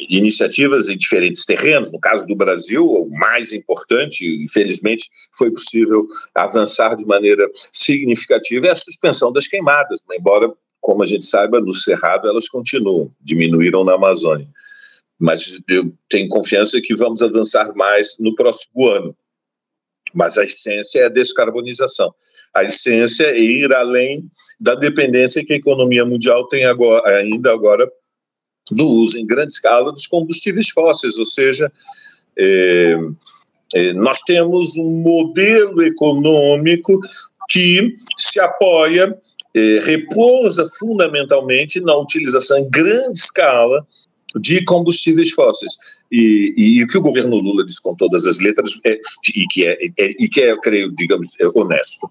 [0.09, 1.91] iniciativas em diferentes terrenos.
[1.91, 8.71] No caso do Brasil, o mais importante, infelizmente, foi possível avançar de maneira significativa é
[8.71, 13.93] a suspensão das queimadas, embora, como a gente saiba, no Cerrado elas continuam, diminuíram na
[13.93, 14.47] Amazônia.
[15.19, 19.15] Mas eu tenho confiança que vamos avançar mais no próximo ano.
[20.13, 22.13] Mas a essência é a descarbonização.
[22.53, 27.89] A essência é ir além da dependência que a economia mundial tem agora, ainda agora
[28.71, 31.71] do uso em grande escala dos combustíveis fósseis, ou seja,
[32.37, 32.97] é,
[33.75, 36.99] é, nós temos um modelo econômico
[37.49, 39.15] que se apoia
[39.55, 43.85] eh, repousa fundamentalmente na utilização em grande escala
[44.39, 45.73] de combustíveis fósseis.
[46.11, 48.99] E, o que o governo Lula diz com todas as letras, é,
[49.35, 52.09] e, que é, é, e que é, eu creio, digamos, é honesto,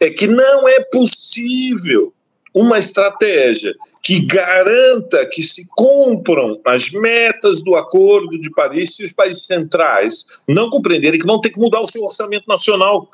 [0.00, 2.12] é que não é possível
[2.54, 9.12] uma estratégia que garanta que se cumpram as metas do Acordo de Paris se os
[9.12, 13.08] países centrais não compreenderem que vão ter que mudar o seu orçamento nacional.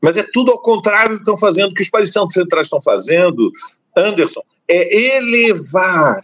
[0.00, 3.52] Mas é tudo ao contrário do que estão fazendo, que os países centrais estão fazendo,
[3.94, 6.22] Anderson, é elevar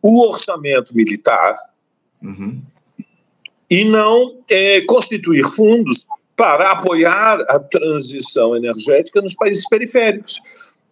[0.00, 1.54] o orçamento militar
[2.22, 2.62] uhum.
[3.68, 10.38] e não é, constituir fundos para apoiar a transição energética nos países periféricos.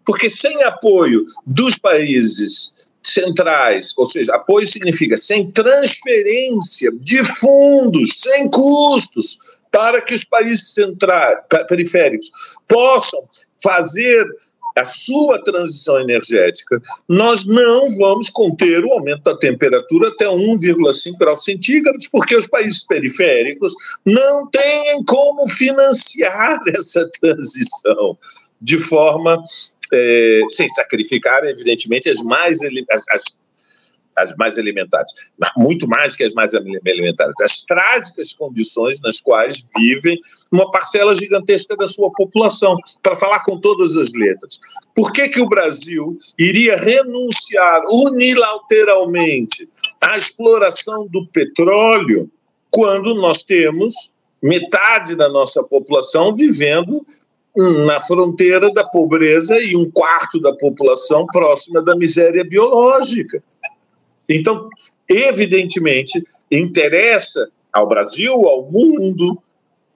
[0.04, 8.48] Porque sem apoio dos países centrais, ou seja, apoio significa sem transferência de fundos, sem
[8.48, 9.38] custos,
[9.70, 11.38] para que os países centrais,
[11.68, 12.30] periféricos
[12.68, 13.28] possam
[13.62, 14.24] fazer
[14.76, 21.44] a sua transição energética, nós não vamos conter o aumento da temperatura até 1,5 graus
[21.44, 23.72] centígrados, porque os países periféricos
[24.04, 28.18] não têm como financiar essa transição
[28.60, 29.40] de forma
[29.92, 33.22] é, sem sacrificar, evidentemente, as mais as, as,
[34.16, 35.12] as mais elementares,
[35.56, 40.20] muito mais que as mais elementares, as trágicas condições nas quais vivem
[40.50, 44.60] uma parcela gigantesca da sua população, para falar com todas as letras.
[44.94, 49.68] Por que, que o Brasil iria renunciar unilateralmente
[50.00, 52.30] à exploração do petróleo
[52.70, 57.04] quando nós temos metade da nossa população vivendo
[57.56, 63.42] na fronteira da pobreza e um quarto da população próxima da miséria biológica.
[64.28, 64.68] Então,
[65.08, 69.38] evidentemente, interessa ao Brasil, ao mundo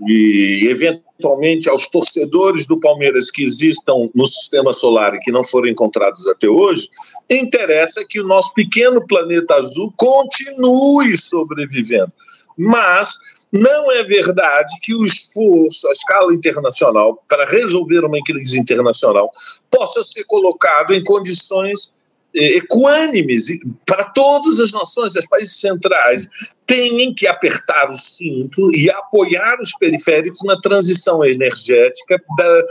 [0.07, 5.69] e, eventualmente, aos torcedores do Palmeiras que existam no sistema solar e que não foram
[5.69, 6.89] encontrados até hoje,
[7.29, 12.13] interessa que o nosso pequeno planeta azul continue sobrevivendo.
[12.57, 13.15] Mas
[13.53, 19.31] não é verdade que o esforço à escala internacional para resolver uma crise internacional
[19.71, 21.93] possa ser colocado em condições
[22.35, 23.47] eh, equânimes
[23.87, 26.29] para todas as nações, os países centrais
[26.67, 32.63] têm que apertar o cinto e apoiar os periféricos na transição energética da,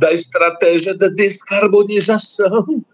[0.00, 2.84] da estratégia da descarbonização.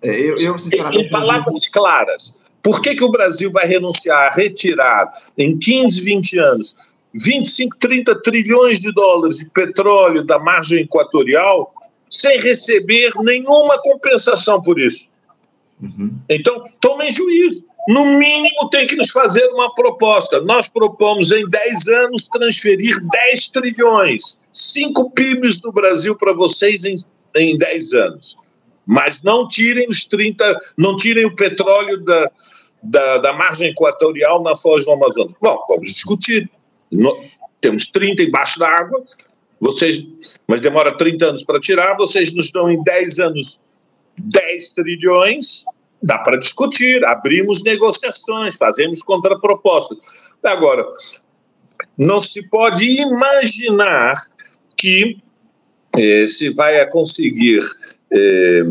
[0.00, 1.04] É, eu, eu, sinceramente.
[1.04, 6.38] Em palavras claras, por que, que o Brasil vai renunciar a retirar em 15, 20
[6.38, 6.76] anos
[7.14, 11.72] 25, 30 trilhões de dólares de petróleo da margem equatorial
[12.08, 15.08] sem receber nenhuma compensação por isso?
[15.80, 16.14] Uhum.
[16.28, 17.66] Então, tomem juízo.
[17.88, 20.40] No mínimo, tem que nos fazer uma proposta.
[20.42, 26.94] Nós propomos em 10 anos transferir 10 trilhões, 5 PIBs do Brasil para vocês em,
[27.36, 28.36] em 10 anos.
[28.86, 32.30] Mas não tirem os 30, não tirem o petróleo da,
[32.82, 35.34] da, da margem equatorial na foz do Amazonas.
[35.40, 36.50] Bom, vamos discutir.
[36.90, 37.16] No,
[37.60, 39.02] temos 30 embaixo da água,
[39.60, 40.04] vocês,
[40.46, 43.60] mas demora 30 anos para tirar, vocês nos dão em 10 anos
[44.18, 45.64] 10 trilhões,
[46.02, 49.98] dá para discutir, abrimos negociações, fazemos contrapropostas.
[50.42, 50.84] Agora,
[51.96, 54.14] não se pode imaginar
[54.76, 55.16] que
[55.96, 57.62] eh, se vai conseguir
[58.12, 58.62] eh,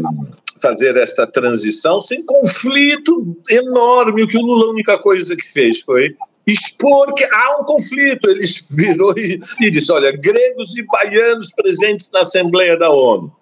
[0.62, 4.24] fazer esta transição sem conflito enorme.
[4.24, 8.30] O que o Lula, a única coisa que fez foi expor que há um conflito.
[8.30, 13.34] Ele virou e, e disse: olha, gregos e baianos presentes na Assembleia da ONU.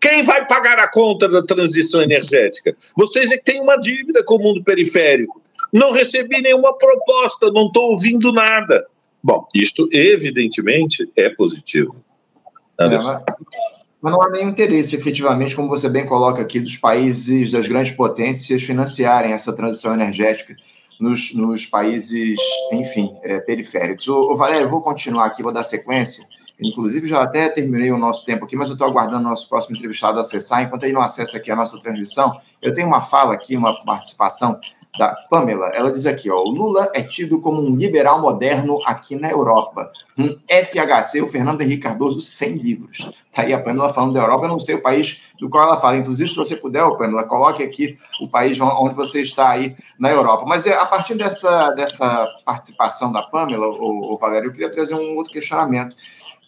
[0.00, 2.76] Quem vai pagar a conta da transição energética?
[2.94, 5.40] Vocês é que têm uma dívida com o mundo periférico.
[5.72, 8.82] Não recebi nenhuma proposta, não estou ouvindo nada.
[9.24, 11.96] Bom, isto evidentemente é positivo.
[12.78, 13.24] Anderson.
[14.04, 17.92] Mas não há nenhum interesse, efetivamente, como você bem coloca aqui, dos países, das grandes
[17.92, 20.54] potências financiarem essa transição energética
[21.00, 22.38] nos, nos países,
[22.70, 24.06] enfim, é, periféricos.
[24.06, 26.22] O Valério, vou continuar aqui, vou dar sequência.
[26.60, 29.74] Inclusive, já até terminei o nosso tempo aqui, mas eu estou aguardando o nosso próximo
[29.74, 30.62] entrevistado acessar.
[30.62, 34.60] Enquanto ele não acessa aqui a nossa transmissão, eu tenho uma fala aqui, uma participação
[34.96, 35.68] da Pamela.
[35.68, 39.90] Ela diz aqui: ó, o Lula é tido como um liberal moderno aqui na Europa.
[40.16, 43.10] Um FHC, o Fernando Henrique Cardoso, sem livros.
[43.30, 45.80] Está aí a Pamela falando da Europa, eu não sei o país do qual ela
[45.80, 45.96] fala.
[45.96, 50.44] Inclusive, se você puder, Pamela, coloque aqui o país onde você está aí na Europa.
[50.46, 55.16] Mas é, a partir dessa, dessa participação da Pamela, o, Valério, eu queria trazer um
[55.16, 55.96] outro questionamento.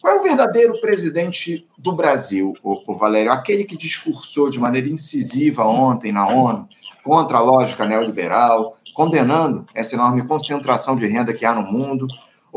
[0.00, 3.32] Qual é o verdadeiro presidente do Brasil, o Valério?
[3.32, 6.68] Aquele que discursou de maneira incisiva ontem na ONU
[7.06, 12.06] contra a lógica neoliberal, condenando essa enorme concentração de renda que há no mundo?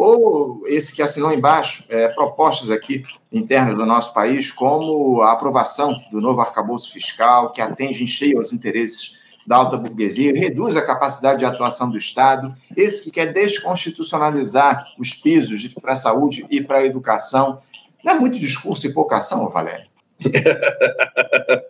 [0.02, 5.94] ou esse que assinou embaixo, é, propostas aqui internas do nosso país, como a aprovação
[6.10, 10.82] do novo arcabouço fiscal, que atende em cheio aos interesses da alta burguesia, reduz a
[10.82, 16.62] capacidade de atuação do Estado, esse que quer desconstitucionalizar os pisos para a saúde e
[16.62, 17.60] para a educação.
[18.02, 19.86] Não é muito discurso e pouca ação, Valério?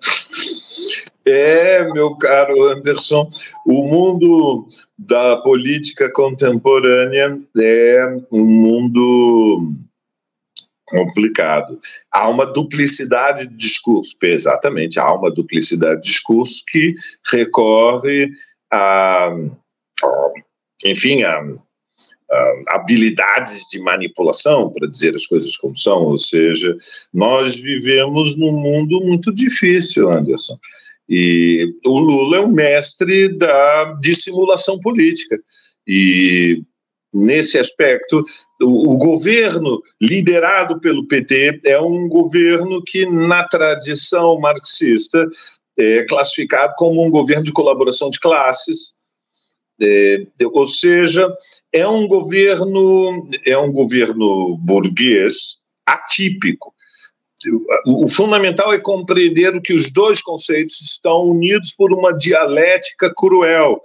[1.26, 3.30] É, meu caro Anderson,
[3.64, 9.74] o mundo da política contemporânea é um mundo
[10.88, 11.80] complicado.
[12.12, 16.96] Há uma duplicidade de discurso, exatamente, há uma duplicidade de discurso que
[17.32, 18.30] recorre
[18.72, 19.30] a,
[20.84, 21.44] enfim, a,
[22.32, 26.76] a habilidades de manipulação, para dizer as coisas como são, ou seja,
[27.14, 30.58] nós vivemos num mundo muito difícil, Anderson.
[31.08, 35.40] E o Lula é um mestre da dissimulação política.
[35.88, 36.62] E
[37.12, 38.24] nesse aspecto,
[38.62, 45.28] o, o, governo liderado pelo PT é um governo que, na tradição marxista,
[45.78, 48.94] é classificado como um governo de colaboração de classes,
[49.82, 50.24] é,
[50.54, 51.28] ou seja,
[51.74, 56.74] é um governo é um governo burguês atípico.
[57.86, 63.80] O, fundamental é compreender que os dois conceitos estão unidos por uma dialética cruel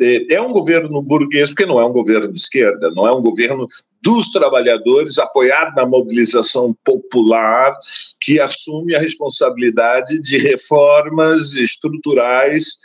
[0.00, 3.22] é, é um governo burguês, porque não é um governo de esquerda, não é um
[3.22, 3.66] governo
[4.02, 7.74] dos trabalhadores, apoiado na mobilização popular,
[8.20, 12.76] que assume a responsabilidade de reformas estruturais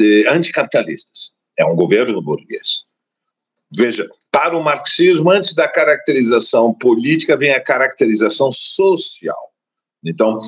[0.00, 1.30] eh, anticapitalistas.
[1.58, 2.87] É um governo burguês.
[3.76, 9.52] Veja, para o marxismo, antes da caracterização política, vem a caracterização social.
[10.04, 10.40] Então,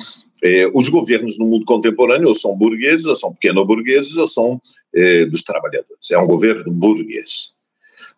[0.43, 4.61] eh, os governos no mundo contemporâneo ou são burgueses, ou são pequeno-burgueses, ou são
[4.95, 6.09] eh, dos trabalhadores.
[6.11, 7.51] É um governo burguês.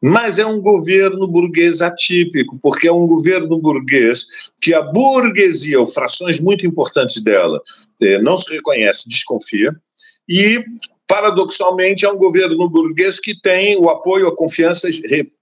[0.02, 4.26] Mas é um governo burguês atípico, porque é um governo burguês
[4.62, 7.62] que a burguesia, ou frações muito importantes dela,
[8.02, 9.74] eh, não se reconhece, desconfia,
[10.28, 10.64] e
[11.14, 14.88] paradoxalmente, é um governo burguês que tem o apoio, a confiança,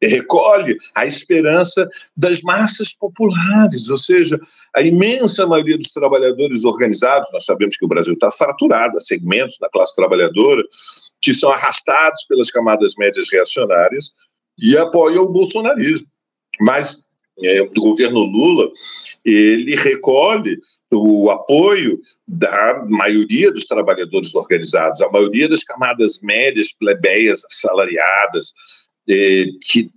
[0.03, 4.37] recolhe a esperança das massas populares, ou seja,
[4.75, 7.29] a imensa maioria dos trabalhadores organizados.
[7.31, 10.61] Nós sabemos que o Brasil está fraturado, há segmentos da classe trabalhadora
[11.21, 14.11] que são arrastados pelas camadas médias reacionárias
[14.59, 16.07] e apoiam o bolsonarismo.
[16.59, 17.05] Mas
[17.45, 18.69] é, o governo Lula
[19.23, 20.59] ele recolhe
[20.91, 28.53] o apoio da maioria dos trabalhadores organizados, a maioria das camadas médias, plebeias, assalariadas,
[29.09, 29.89] eh, que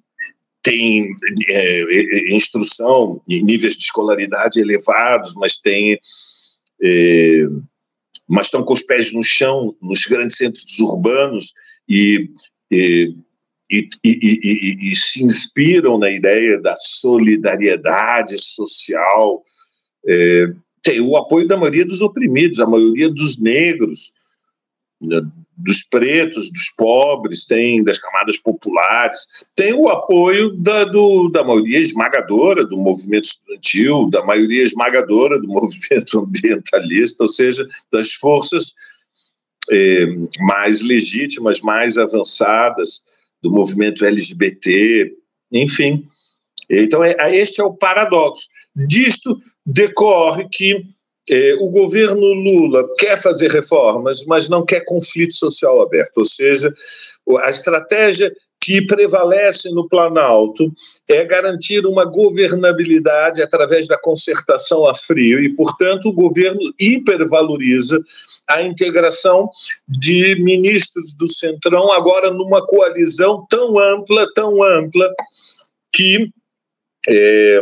[0.63, 1.15] tem
[1.49, 5.99] eh, instrução e níveis de escolaridade elevados, mas tem
[6.83, 7.47] eh,
[8.27, 11.53] mas estão com os pés no chão nos grandes centros urbanos
[11.89, 12.31] e,
[12.71, 13.15] e
[13.71, 19.43] e, e, e, e, se inspiram na ideia da solidariedade social,
[20.07, 20.47] é,
[20.85, 24.13] tem o apoio da maioria dos oprimidos, a maioria dos negros,
[25.01, 25.21] né,
[25.57, 29.23] dos pretos, dos pobres, tem das camadas populares,
[29.55, 35.49] tem o apoio da, do, da maioria esmagadora do movimento estudantil, da maioria esmagadora do
[35.49, 38.75] movimento ambientalista, ou seja, das forças
[39.71, 40.07] é,
[40.41, 43.03] mais legítimas, mais avançadas
[43.43, 45.13] do movimento LGBT,
[45.51, 46.07] enfim.
[46.69, 48.49] Então, é, este é o paradoxo.
[48.87, 50.85] Disto decorre que
[51.29, 56.73] eh, o governo Lula quer fazer reformas, mas não quer conflito social aberto, ou seja,
[57.43, 60.73] a estratégia que prevalece no Planalto
[61.09, 68.01] é garantir uma governabilidade através da concertação a frio e, portanto, o governo hipervaloriza
[68.49, 69.49] a integração
[69.87, 75.11] de ministros do Centrão agora numa coalizão tão ampla, tão ampla
[75.93, 76.31] que
[77.09, 77.61] é,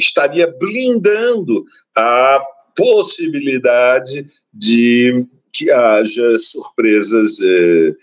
[0.00, 1.64] estaria blindando
[1.96, 2.42] a
[2.76, 7.94] possibilidade de que haja surpresas eh,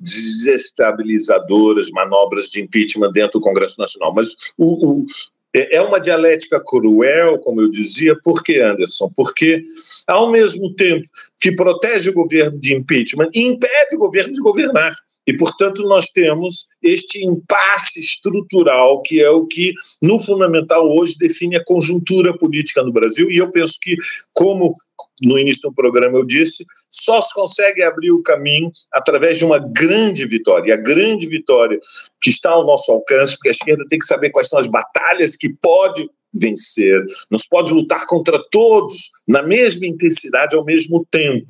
[0.00, 4.12] desestabilizadoras, manobras de impeachment dentro do Congresso Nacional.
[4.14, 5.06] Mas o, o,
[5.54, 9.10] é, é uma dialética cruel, como eu dizia, por que, Anderson?
[9.14, 9.62] Porque,
[10.06, 11.06] ao mesmo tempo
[11.40, 14.94] que protege o governo de impeachment, impede o governo de governar.
[15.26, 21.56] E, portanto, nós temos este impasse estrutural, que é o que, no fundamental, hoje define
[21.56, 23.30] a conjuntura política no Brasil.
[23.30, 23.96] E eu penso que,
[24.34, 24.74] como
[25.22, 29.58] no início do programa eu disse, só se consegue abrir o caminho através de uma
[29.58, 30.70] grande vitória.
[30.70, 31.78] E a grande vitória
[32.20, 35.36] que está ao nosso alcance, porque a esquerda tem que saber quais são as batalhas
[35.36, 37.00] que pode vencer,
[37.30, 41.46] não se pode lutar contra todos na mesma intensidade ao mesmo tempo.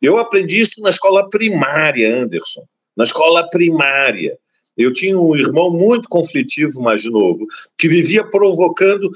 [0.00, 2.64] Eu aprendi isso na escola primária, Anderson
[2.98, 4.36] na escola primária.
[4.76, 7.46] Eu tinha um irmão muito conflitivo, mais novo,
[7.78, 9.08] que vivia provocando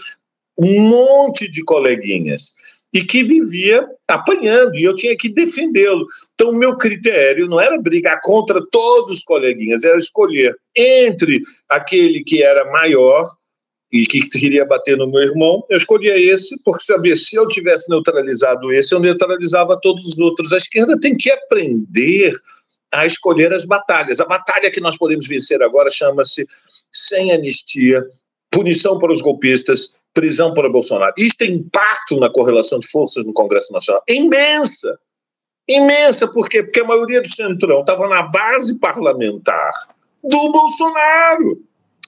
[0.57, 2.53] um monte de coleguinhas
[2.95, 6.07] e que vivia apanhando, e eu tinha que defendê-lo.
[6.35, 12.22] Então, o meu critério não era brigar contra todos os coleguinhas, era escolher entre aquele
[12.22, 13.26] que era maior
[13.91, 17.91] e que queria bater no meu irmão, eu escolhia esse, porque sabia se eu tivesse
[17.91, 20.53] neutralizado esse, eu neutralizava todos os outros.
[20.53, 22.35] A esquerda tem que aprender
[22.93, 24.20] a escolher as batalhas.
[24.20, 26.47] A batalha que nós podemos vencer agora chama-se
[26.90, 28.05] sem anistia,
[28.51, 31.14] punição para os golpistas, prisão para Bolsonaro.
[31.16, 34.03] Isso tem impacto na correlação de forças no Congresso Nacional.
[34.09, 34.99] É imensa.
[35.66, 36.62] Imensa, por quê?
[36.62, 39.72] Porque a maioria do Centrão estava na base parlamentar
[40.22, 41.62] do Bolsonaro.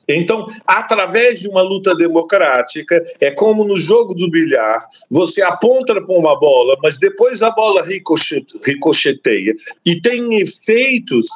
[0.08, 6.16] Então, através de uma luta democrática, é como no jogo do bilhar: você aponta para
[6.16, 7.84] uma bola, mas depois a bola
[8.64, 11.26] ricocheteia e tem efeitos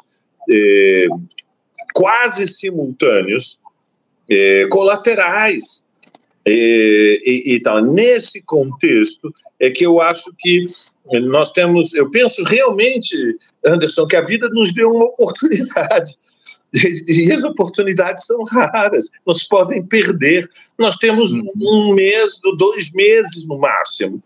[0.51, 1.07] eh,
[1.95, 3.59] quase simultâneos,
[4.31, 5.87] eh, colaterais.
[6.47, 10.65] então, nesse contexto, é que eu acho que
[11.23, 13.17] nós temos, eu penso realmente,
[13.65, 16.17] Anderson, que a vida nos deu uma oportunidade
[16.75, 20.49] e as oportunidades são raras, não se podem perder.
[20.79, 21.51] Nós temos uhum.
[21.57, 24.23] um mês, dois meses no máximo,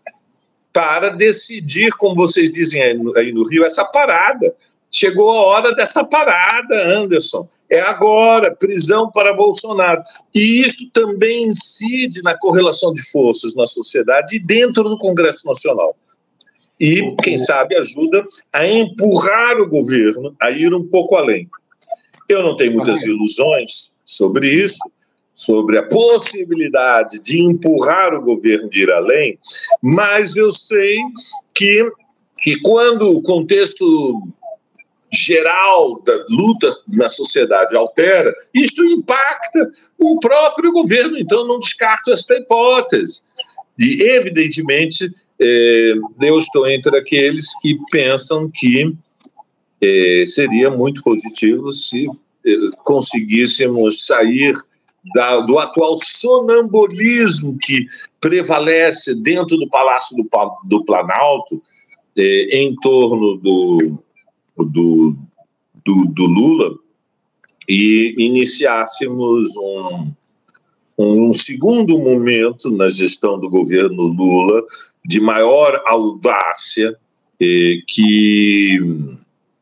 [0.71, 4.53] para decidir, como vocês dizem aí no Rio, essa parada.
[4.91, 7.47] Chegou a hora dessa parada, Anderson.
[7.69, 10.03] É agora, prisão para Bolsonaro.
[10.35, 15.95] E isso também incide na correlação de forças na sociedade e dentro do Congresso Nacional.
[16.79, 18.23] E, quem sabe, ajuda
[18.53, 21.49] a empurrar o governo a ir um pouco além.
[22.33, 24.79] Eu não tenho muitas ilusões sobre isso,
[25.33, 29.37] sobre a possibilidade de empurrar o governo de ir além,
[29.81, 30.97] mas eu sei
[31.53, 31.91] que,
[32.41, 34.21] que quando o contexto
[35.13, 39.69] geral da luta na sociedade altera, isto impacta
[39.99, 41.17] o próprio governo.
[41.19, 43.21] Então, não descarto esta hipótese.
[43.77, 48.91] E, evidentemente, é, eu estou entre aqueles que pensam que
[49.83, 52.05] é, seria muito positivo se
[52.45, 54.55] eh, conseguíssemos sair
[55.13, 57.85] da, do atual sonambulismo que
[58.21, 60.29] prevalece dentro do Palácio do,
[60.69, 61.61] do Planalto,
[62.17, 63.99] eh, em torno do,
[64.57, 65.15] do,
[65.83, 66.77] do, do, Lula,
[67.67, 70.11] e iniciássemos um,
[70.97, 74.63] um segundo momento na gestão do governo Lula
[75.05, 76.95] de maior audácia,
[77.41, 78.79] eh, que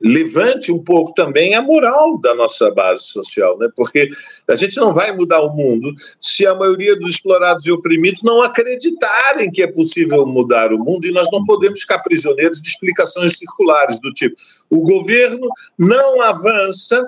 [0.02, 3.70] levante um pouco também a moral da nossa base social, né?
[3.76, 4.10] porque
[4.48, 8.42] a gente não vai mudar o mundo se a maioria dos explorados e oprimidos não
[8.42, 13.38] acreditarem que é possível mudar o mundo e nós não podemos ficar prisioneiros de explicações
[13.38, 14.36] circulares do tipo
[14.70, 15.48] o governo
[15.78, 17.08] não avança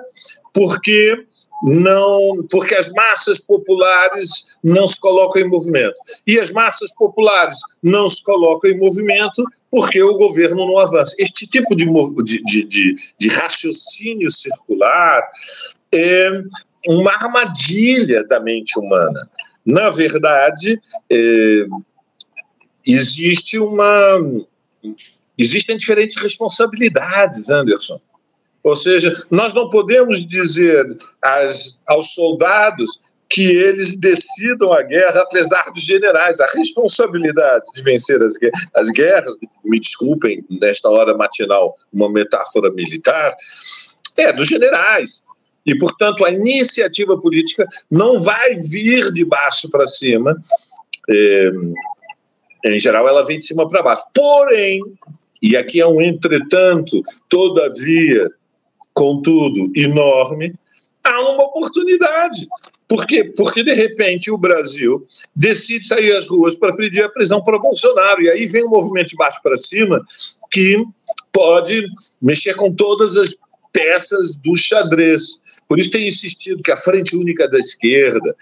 [0.52, 1.16] porque
[1.66, 5.94] não, porque as massas populares não se colocam em movimento.
[6.26, 11.16] E as massas populares não se colocam em movimento porque o governo não avança.
[11.18, 11.86] Este tipo de,
[12.22, 15.26] de, de, de raciocínio circular
[15.90, 16.42] é
[16.86, 19.26] uma armadilha da mente humana.
[19.64, 20.78] Na verdade,
[21.10, 21.66] é,
[22.86, 24.20] existe uma.
[25.38, 27.98] Existem diferentes responsabilidades, Anderson.
[28.64, 32.98] Ou seja, nós não podemos dizer às, aos soldados
[33.28, 36.40] que eles decidam a guerra, apesar dos generais.
[36.40, 38.34] A responsabilidade de vencer as,
[38.74, 43.34] as guerras, me desculpem, nesta hora matinal, uma metáfora militar,
[44.16, 45.24] é dos generais.
[45.66, 50.36] E, portanto, a iniciativa política não vai vir de baixo para cima.
[51.10, 51.50] É,
[52.66, 54.04] em geral, ela vem de cima para baixo.
[54.14, 54.80] Porém,
[55.42, 58.30] e aqui é um entretanto, todavia,
[58.94, 60.54] contudo, enorme,
[61.02, 62.46] há uma oportunidade.
[62.88, 63.24] Por quê?
[63.24, 68.22] Porque, de repente, o Brasil decide sair às ruas para pedir a prisão para Bolsonaro.
[68.22, 70.00] E aí vem um movimento de baixo para cima
[70.50, 70.82] que
[71.32, 71.84] pode
[72.20, 73.36] mexer com todas as
[73.72, 75.42] peças do xadrez.
[75.68, 78.36] Por isso tem insistido que a Frente Única da Esquerda,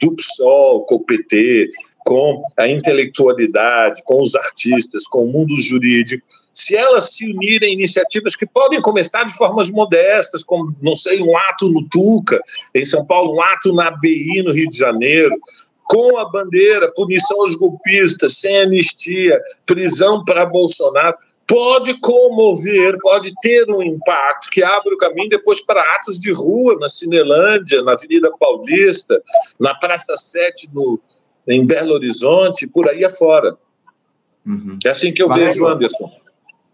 [0.00, 1.70] do PSOL, com o PT,
[2.06, 8.36] com a intelectualidade, com os artistas, com o mundo jurídico, se elas se unirem iniciativas
[8.36, 12.40] que podem começar de formas modestas, como, não sei, um ato no Tuca,
[12.72, 15.36] em São Paulo, um ato na ABI, no Rio de Janeiro,
[15.88, 23.68] com a bandeira, punição aos golpistas, sem anistia, prisão para Bolsonaro, pode comover, pode ter
[23.68, 28.30] um impacto que abre o caminho depois para atos de rua na Cinelândia, na Avenida
[28.38, 29.20] Paulista,
[29.58, 31.00] na Praça 7 no,
[31.48, 33.56] em Belo Horizonte, por aí afora.
[34.44, 34.78] Uhum.
[34.84, 36.10] É assim que eu Valério, vejo, Anderson.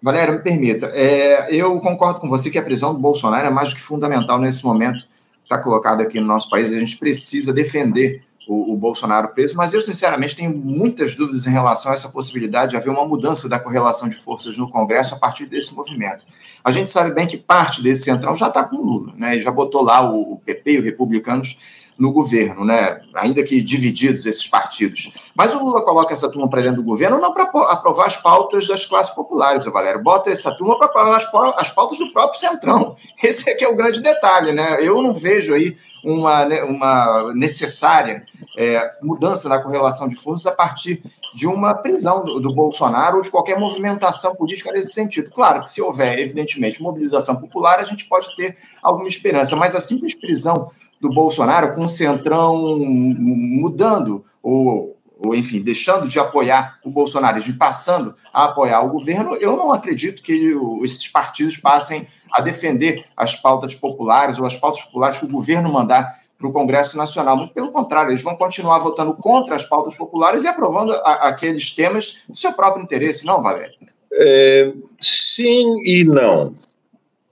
[0.03, 0.87] Valério, me permita.
[0.93, 4.39] É, eu concordo com você que a prisão do Bolsonaro é mais do que fundamental
[4.39, 5.07] nesse momento
[5.43, 6.73] está colocado aqui no nosso país.
[6.73, 11.51] A gente precisa defender o, o, Bolsonaro preso, mas eu, sinceramente, tenho muitas dúvidas em
[11.51, 15.18] relação a essa possibilidade de haver uma mudança da correlação de forças no Congresso a
[15.18, 16.25] partir desse movimento.
[16.64, 19.37] A gente sabe bem que parte desse centrão já está com o Lula, né?
[19.37, 23.01] E já botou lá o, o PP e os republicanos no governo, né?
[23.14, 25.12] ainda que divididos esses partidos.
[25.34, 28.66] Mas o Lula coloca essa turma para dentro do governo não para aprovar as pautas
[28.66, 30.03] das classes populares, Valério.
[30.03, 32.97] Bota essa turma para aprovar as pautas do próprio Centrão.
[33.22, 34.53] Esse é que é o grande detalhe.
[34.53, 34.78] Né?
[34.80, 38.24] Eu não vejo aí uma, né, uma necessária
[38.57, 41.03] é, mudança na correlação de forças a partir
[41.34, 45.30] de uma prisão do, do, Bolsonaro ou de qualquer movimentação política nesse sentido.
[45.30, 49.80] Claro que se houver, evidentemente, mobilização popular, a gente pode ter alguma esperança, mas a
[49.80, 50.70] simples prisão
[51.03, 57.53] do Bolsonaro com o Centrão mudando ou, ou enfim, deixando de apoiar o Bolsonaro e
[57.55, 63.34] passando a apoiar o governo, eu não acredito que esses partidos passem a defender as
[63.34, 67.36] pautas populares ou as pautas populares que o governo mandar para o Congresso Nacional.
[67.36, 71.72] Muito pelo contrário, eles vão continuar votando contra as pautas populares e aprovando a, aqueles
[71.72, 73.74] temas do seu próprio interesse, não, Valério?
[74.12, 76.55] É, sim e não.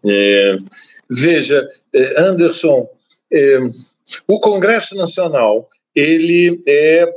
[0.05, 0.57] É,
[1.09, 1.65] veja,
[1.95, 2.89] é, Anderson,
[3.33, 3.59] é,
[4.27, 7.09] o Congresso Nacional ele é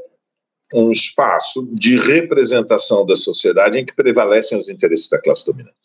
[0.76, 5.76] um espaço de representação da sociedade em que prevalecem os interesses da classe dominante.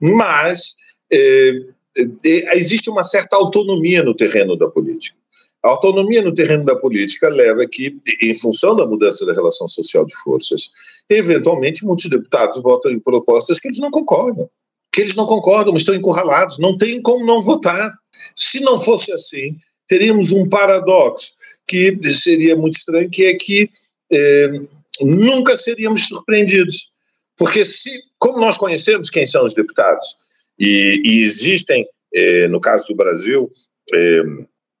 [0.00, 0.76] Mas
[1.12, 1.62] é,
[1.98, 5.18] é, existe uma certa autonomia no terreno da política.
[5.64, 10.04] A autonomia no terreno da política leva que, em função da mudança da relação social
[10.04, 10.68] de forças,
[11.10, 14.48] eventualmente muitos deputados votam em propostas que eles não concordam,
[14.92, 17.92] que eles não concordam, estão encurralados, não tem como não votar.
[18.36, 19.56] Se não fosse assim,
[19.88, 21.34] teríamos um paradoxo
[21.66, 23.68] que seria muito estranho, que é que
[24.12, 24.60] é,
[25.00, 26.90] nunca seríamos surpreendidos.
[27.36, 30.16] Porque se, como nós conhecemos quem são os deputados,
[30.58, 33.50] e, e existem, é, no caso do Brasil,
[33.92, 34.22] é,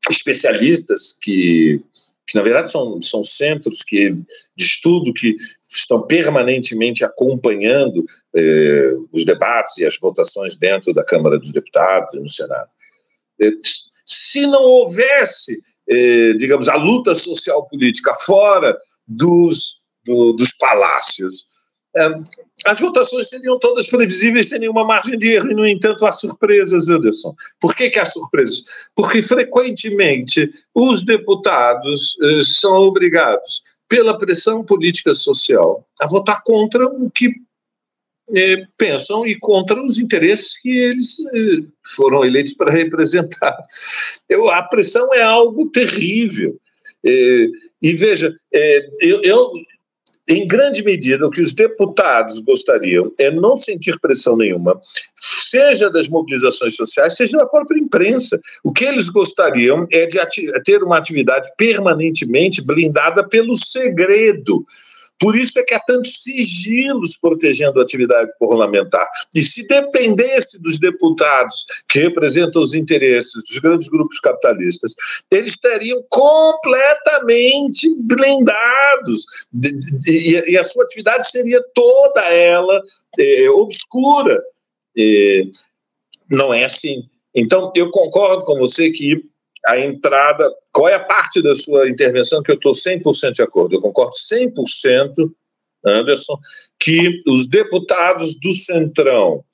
[0.08, 1.80] especialistas que,
[2.26, 5.36] que na verdade são, são centros que, de estudo que
[5.68, 8.06] estão permanentemente acompanhando
[9.12, 12.68] os debates e as votações dentro da Câmara dos Deputados e no Senado.
[14.06, 18.76] Eh, se não houvesse, eh, digamos, a luta social política fora
[19.06, 21.46] dos, do, dos palácios,
[21.96, 22.10] é,
[22.66, 26.90] as votações seriam todas previsíveis sem nenhuma margem de erro, e, no entanto, há surpresas,
[26.90, 27.34] Anderson.
[27.58, 28.64] Por que, que há surpresas?
[28.94, 37.10] Porque, frequentemente, os deputados eh, são obrigados, pela pressão política social, a votar contra o
[37.10, 37.30] que
[38.34, 41.64] eh, pensam e contra os interesses que eles eh,
[41.94, 43.56] foram eleitos para representar.
[44.28, 46.56] Eu, a pressão é algo terrível.
[47.04, 47.46] Eh,
[47.80, 48.34] e veja,
[49.00, 49.52] eu, eu
[50.28, 54.80] em grande medida, o que os deputados gostariam é não sentir pressão nenhuma,
[55.14, 58.40] seja das mobilizações sociais, seja da própria imprensa.
[58.64, 60.18] O que eles gostariam é de
[60.64, 64.64] ter uma atividade permanentemente blindada pelo segredo.
[65.18, 69.08] Por isso é que há tantos sigilos protegendo a atividade parlamentar.
[69.34, 74.94] E se dependesse dos deputados que representam os interesses dos grandes grupos capitalistas,
[75.30, 79.24] eles estariam completamente blindados.
[80.06, 82.80] E a sua atividade seria toda ela
[83.18, 84.42] é, obscura.
[84.98, 85.42] É,
[86.30, 87.04] não é assim.
[87.34, 89.22] Então, eu concordo com você que
[89.66, 90.48] a entrada.
[90.72, 93.74] Qual é a parte da sua intervenção que eu estou 100% de acordo?
[93.74, 95.30] Eu concordo 100%,
[95.84, 96.38] Anderson,
[96.78, 99.44] que os deputados do Centrão,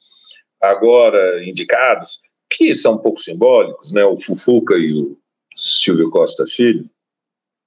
[0.60, 5.16] agora indicados, que são um pouco simbólicos, né, o Fufuca e o
[5.56, 6.88] Silvio Costa Filho,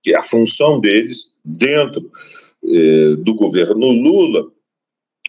[0.03, 2.11] que a função deles, dentro
[2.63, 4.51] eh, do governo Lula,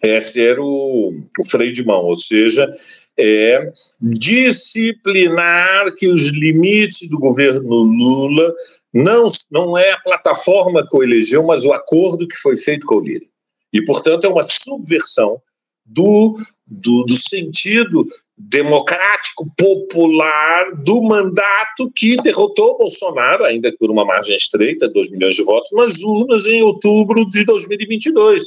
[0.03, 2.71] é ser o, o freio de mão, ou seja,
[3.17, 8.53] é disciplinar que os limites do governo Lula
[8.93, 12.95] não, não é a plataforma que o elegeu, mas o acordo que foi feito com
[12.95, 13.25] o Lira.
[13.73, 15.41] E, portanto, é uma subversão
[15.85, 18.07] do, do, do sentido
[18.37, 25.43] democrático popular do mandato que derrotou Bolsonaro, ainda por uma margem estreita, 2 milhões de
[25.43, 28.43] votos, nas urnas em outubro de 2022.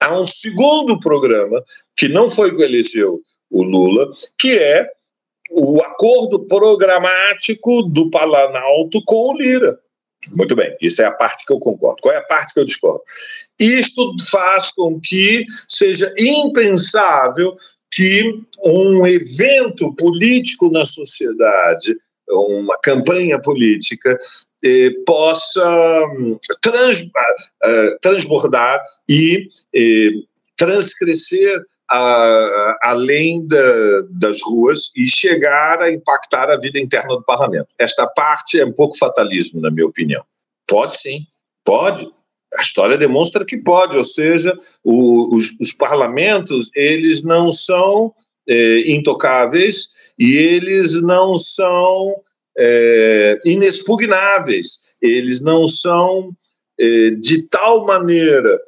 [0.00, 1.62] Há um segundo programa
[1.96, 3.20] que não foi o que elegeu
[3.50, 4.86] o Lula, que é
[5.50, 9.78] o acordo programático do Planalto com o Lira.
[10.30, 12.00] Muito bem, isso é a parte que eu concordo.
[12.02, 13.00] Qual é a parte que eu discordo?
[13.58, 17.56] Isto faz com que seja impensável
[17.92, 21.96] que um evento político na sociedade,
[22.28, 24.18] uma campanha política,
[24.64, 30.10] eh, possa hum, trans, uh, transbordar e eh,
[30.56, 37.68] transcrescer a, além da, das ruas e chegar a impactar a vida interna do parlamento.
[37.78, 40.24] Esta parte é um pouco fatalismo, na minha opinião.
[40.66, 41.20] Pode sim,
[41.64, 42.08] pode.
[42.56, 48.12] A história demonstra que pode, ou seja, o, os, os, parlamentos eles não são
[48.48, 52.14] é, intocáveis e eles não são
[52.56, 56.30] é, inexpugnáveis, eles não são
[56.80, 58.60] é, de tal maneira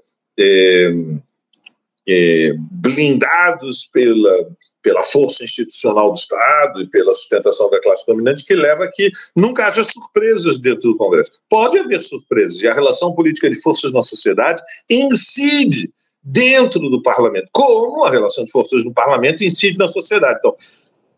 [2.09, 4.49] é, blindados pela,
[4.83, 9.11] pela força institucional do Estado e pela sustentação da classe dominante que leva a que
[9.37, 11.31] nunca haja surpresas dentro do Congresso.
[11.51, 15.91] Pode haver surpresas, e a relação política de forças na sociedade incide
[16.23, 20.39] dentro do parlamento, como a relação de forças no parlamento incide na sociedade.
[20.39, 20.57] Então,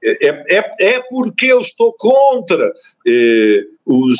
[0.02, 2.72] é, é, é, é porque eu estou contra
[3.06, 4.16] eh, os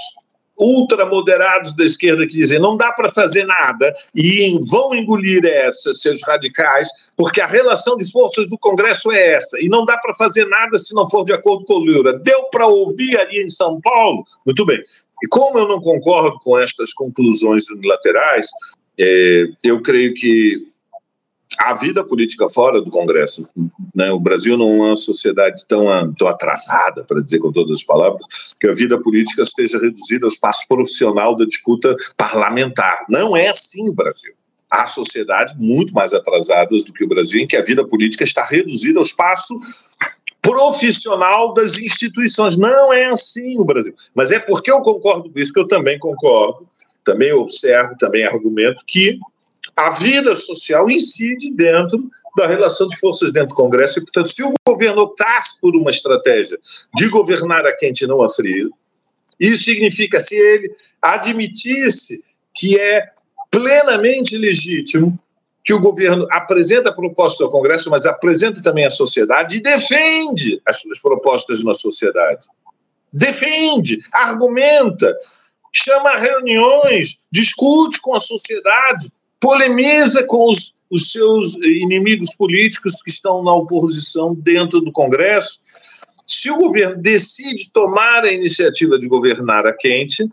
[0.60, 6.22] ultramoderados da esquerda que dizem não dá para fazer nada e vão engolir essa, seus
[6.22, 10.46] radicais, porque a relação de forças do Congresso é essa, e não dá para fazer
[10.46, 12.18] nada se não for de acordo com o Lula.
[12.18, 14.24] Deu para ouvir ali em São Paulo?
[14.44, 14.78] Muito bem.
[15.22, 18.48] E como eu não concordo com estas conclusões unilaterais,
[18.98, 20.69] é, eu creio que
[21.58, 23.48] a vida política fora do Congresso.
[23.94, 24.10] Né?
[24.10, 28.24] O Brasil não é uma sociedade tão, tão atrasada, para dizer com todas as palavras,
[28.60, 33.04] que a vida política esteja reduzida ao espaço profissional da disputa parlamentar.
[33.08, 34.32] Não é assim o Brasil.
[34.70, 38.44] Há sociedades muito mais atrasadas do que o Brasil, em que a vida política está
[38.44, 39.58] reduzida ao espaço
[40.40, 42.56] profissional das instituições.
[42.56, 43.94] Não é assim o Brasil.
[44.14, 46.68] Mas é porque eu concordo com isso que eu também concordo,
[47.04, 49.18] também observo, também argumento que
[49.80, 54.42] a vida social incide dentro da relação de forças dentro do Congresso e, portanto, se
[54.42, 56.58] o governo optasse por uma estratégia
[56.94, 58.70] de governar a quente e não a frio,
[59.38, 62.22] isso significa se ele admitisse
[62.54, 63.08] que é
[63.50, 65.18] plenamente legítimo
[65.64, 70.82] que o governo apresenta propostas ao Congresso, mas apresenta também à sociedade e defende as
[70.82, 72.46] suas propostas na sociedade.
[73.12, 75.14] Defende, argumenta,
[75.72, 79.10] chama reuniões, discute com a sociedade,
[79.40, 85.60] polemiza com os, os seus inimigos políticos que estão na oposição dentro do Congresso.
[86.28, 90.28] Se o governo decide tomar a iniciativa de governar a quente,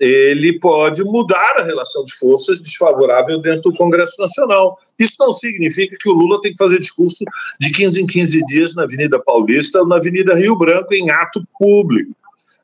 [0.00, 4.76] ele pode mudar a relação de forças desfavorável dentro do Congresso Nacional.
[4.98, 7.24] Isso não significa que o Lula tem que fazer discurso
[7.60, 11.46] de 15 em 15 dias na Avenida Paulista ou na Avenida Rio Branco em ato
[11.58, 12.14] público.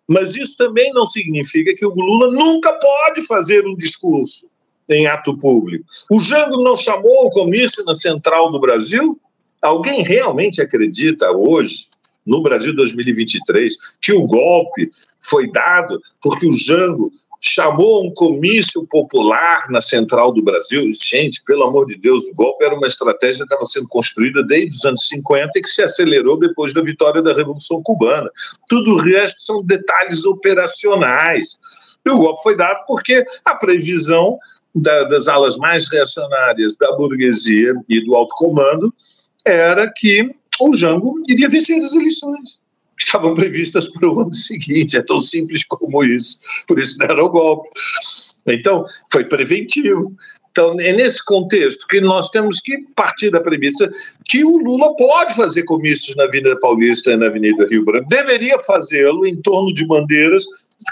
[0.07, 4.52] Mas isso também não significa que o Lula nunca pode fazer um discurso
[4.95, 5.85] em ato público.
[6.11, 9.19] O Jango não chamou o comício na Central do Brasil?
[9.61, 11.89] Alguém realmente acredita hoje,
[12.27, 14.91] no Brasil 2023, que o golpe
[15.21, 17.13] foi dado porque o Jango
[17.45, 20.85] chamou um comício popular na Central do Brasil?
[20.91, 24.77] Gente, pelo amor de Deus, o golpe era uma estratégia que estava sendo construída desde
[24.77, 28.31] os anos 50 e que se acelerou depois da vitória da Revolução Cubana.
[28.69, 31.59] Tudo o resto são detalhes operacionais.
[32.07, 34.39] E o golpe foi dado porque a previsão
[34.75, 38.93] da, das alas mais reacionárias da burguesia e do alto comando
[39.45, 42.61] era que o Jango iria vencer as eleições
[42.97, 44.97] que estavam previstas para o ano seguinte.
[44.97, 46.39] É tão simples como isso.
[46.67, 47.69] Por isso deram o golpe.
[48.47, 50.15] Então, foi preventivo.
[50.53, 53.91] Então, é nesse contexto que nós temos que partir da premissa
[54.29, 58.59] que o Lula pode fazer comícios na Avenida Paulista e na Avenida Rio Branco, deveria
[58.59, 60.45] fazê-lo em torno de bandeiras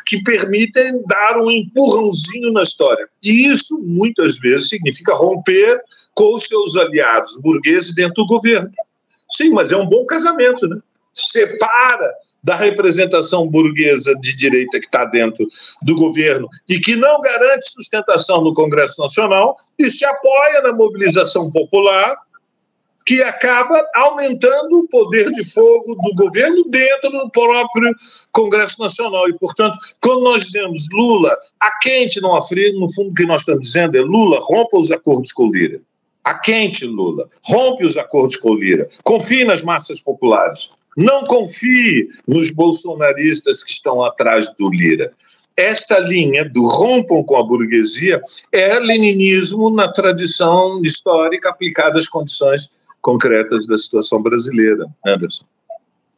[0.06, 3.06] que permitem dar um empurrãozinho na história.
[3.22, 5.78] E isso, muitas vezes, significa romper
[6.14, 8.70] com os seus aliados burgueses dentro do governo.
[9.30, 10.78] Sim, mas é um bom casamento, né?
[11.12, 12.10] Separa
[12.42, 15.46] da representação burguesa de direita que está dentro
[15.82, 21.50] do governo e que não garante sustentação no Congresso Nacional e se apoia na mobilização
[21.50, 22.16] popular
[23.06, 27.92] que acaba aumentando o poder de fogo do governo dentro do próprio
[28.30, 29.28] Congresso Nacional.
[29.28, 33.26] E, portanto, quando nós dizemos Lula, a quente não a frio, no fundo o que
[33.26, 35.80] nós estamos dizendo é Lula, rompa os acordos com o Lira.
[36.22, 38.88] A quente, Lula, rompe os acordos com o Lira.
[39.02, 40.70] Confie nas massas populares.
[40.96, 45.12] Não confie nos bolsonaristas que estão atrás do Lira.
[45.56, 48.20] Esta linha do rompam com a burguesia
[48.50, 54.86] é leninismo na tradição histórica aplicada às condições concretas da situação brasileira.
[55.04, 55.44] Anderson.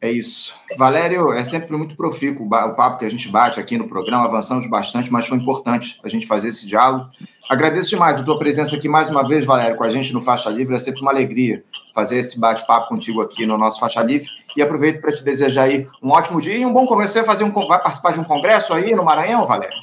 [0.03, 0.53] É isso.
[0.77, 4.69] Valério, é sempre muito profícuo o papo que a gente bate aqui no programa, avançamos
[4.69, 7.07] bastante, mas foi importante a gente fazer esse diálogo.
[7.49, 10.49] Agradeço demais a tua presença aqui mais uma vez, Valério, com a gente no Faixa
[10.49, 10.75] Livre.
[10.75, 11.63] É sempre uma alegria
[11.95, 14.27] fazer esse bate-papo contigo aqui no nosso Faixa Livre.
[14.55, 17.13] E aproveito para te desejar aí um ótimo dia e um bom congresso.
[17.13, 19.75] Você vai, fazer um, vai participar de um congresso aí no Maranhão, Valério?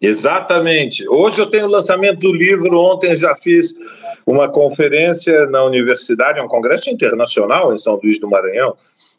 [0.00, 1.06] Exatamente.
[1.08, 3.74] Hoje eu tenho o lançamento do livro, ontem já fiz
[4.26, 8.74] uma conferência na universidade, é um congresso internacional em São Luís do Maranhão,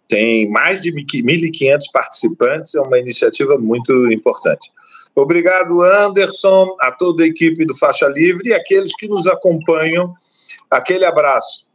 [0.08, 4.72] tem mais de 1.500 participantes, é uma iniciativa muito importante.
[5.16, 10.14] Obrigado, Anderson, a toda a equipe do Faixa Livre e aqueles que nos acompanham.
[10.70, 11.66] Aquele abraço.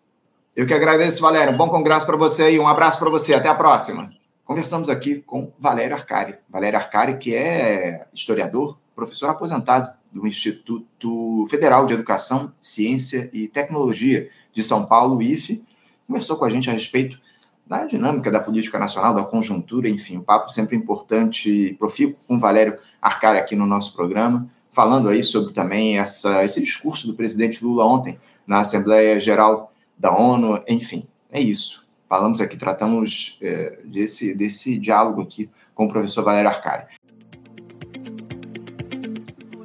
[0.57, 1.53] Eu que agradeço, Valério.
[1.53, 3.35] Um bom congresso para você e um abraço para você.
[3.35, 4.11] Até a próxima.
[4.43, 6.37] Conversamos aqui com Valério Arcari.
[6.49, 14.31] Valério Arcari, que é historiador, professor aposentado do Instituto Federal de Educação, Ciência e Tecnologia
[14.51, 15.63] de São Paulo, IFE,
[16.07, 17.21] conversou com a gente a respeito
[17.67, 22.41] da dinâmica da política nacional, da conjuntura, enfim, um papo sempre importante e profícuo com
[22.41, 27.63] Valério Arcari aqui no nosso programa, falando aí sobre também essa, esse discurso do presidente
[27.63, 31.87] Lula ontem na Assembleia Geral da ONU, enfim, é isso.
[32.09, 36.85] Falamos aqui, tratamos é, desse, desse diálogo aqui com o professor Valério Arcari.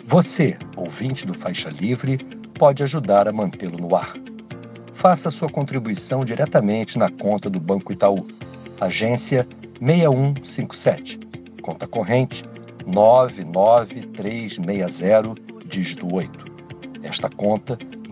[0.08, 2.18] Você, ouvinte do Faixa Livre,
[2.58, 4.14] pode ajudar a mantê-lo no ar
[5.02, 8.24] faça sua contribuição diretamente na conta do Banco Itaú.
[8.80, 9.48] Agência
[9.80, 11.20] 6157.
[11.64, 12.46] Conta corrente
[12.86, 15.34] 99360,
[15.66, 16.46] dígito 8.
[17.02, 17.80] Esta conta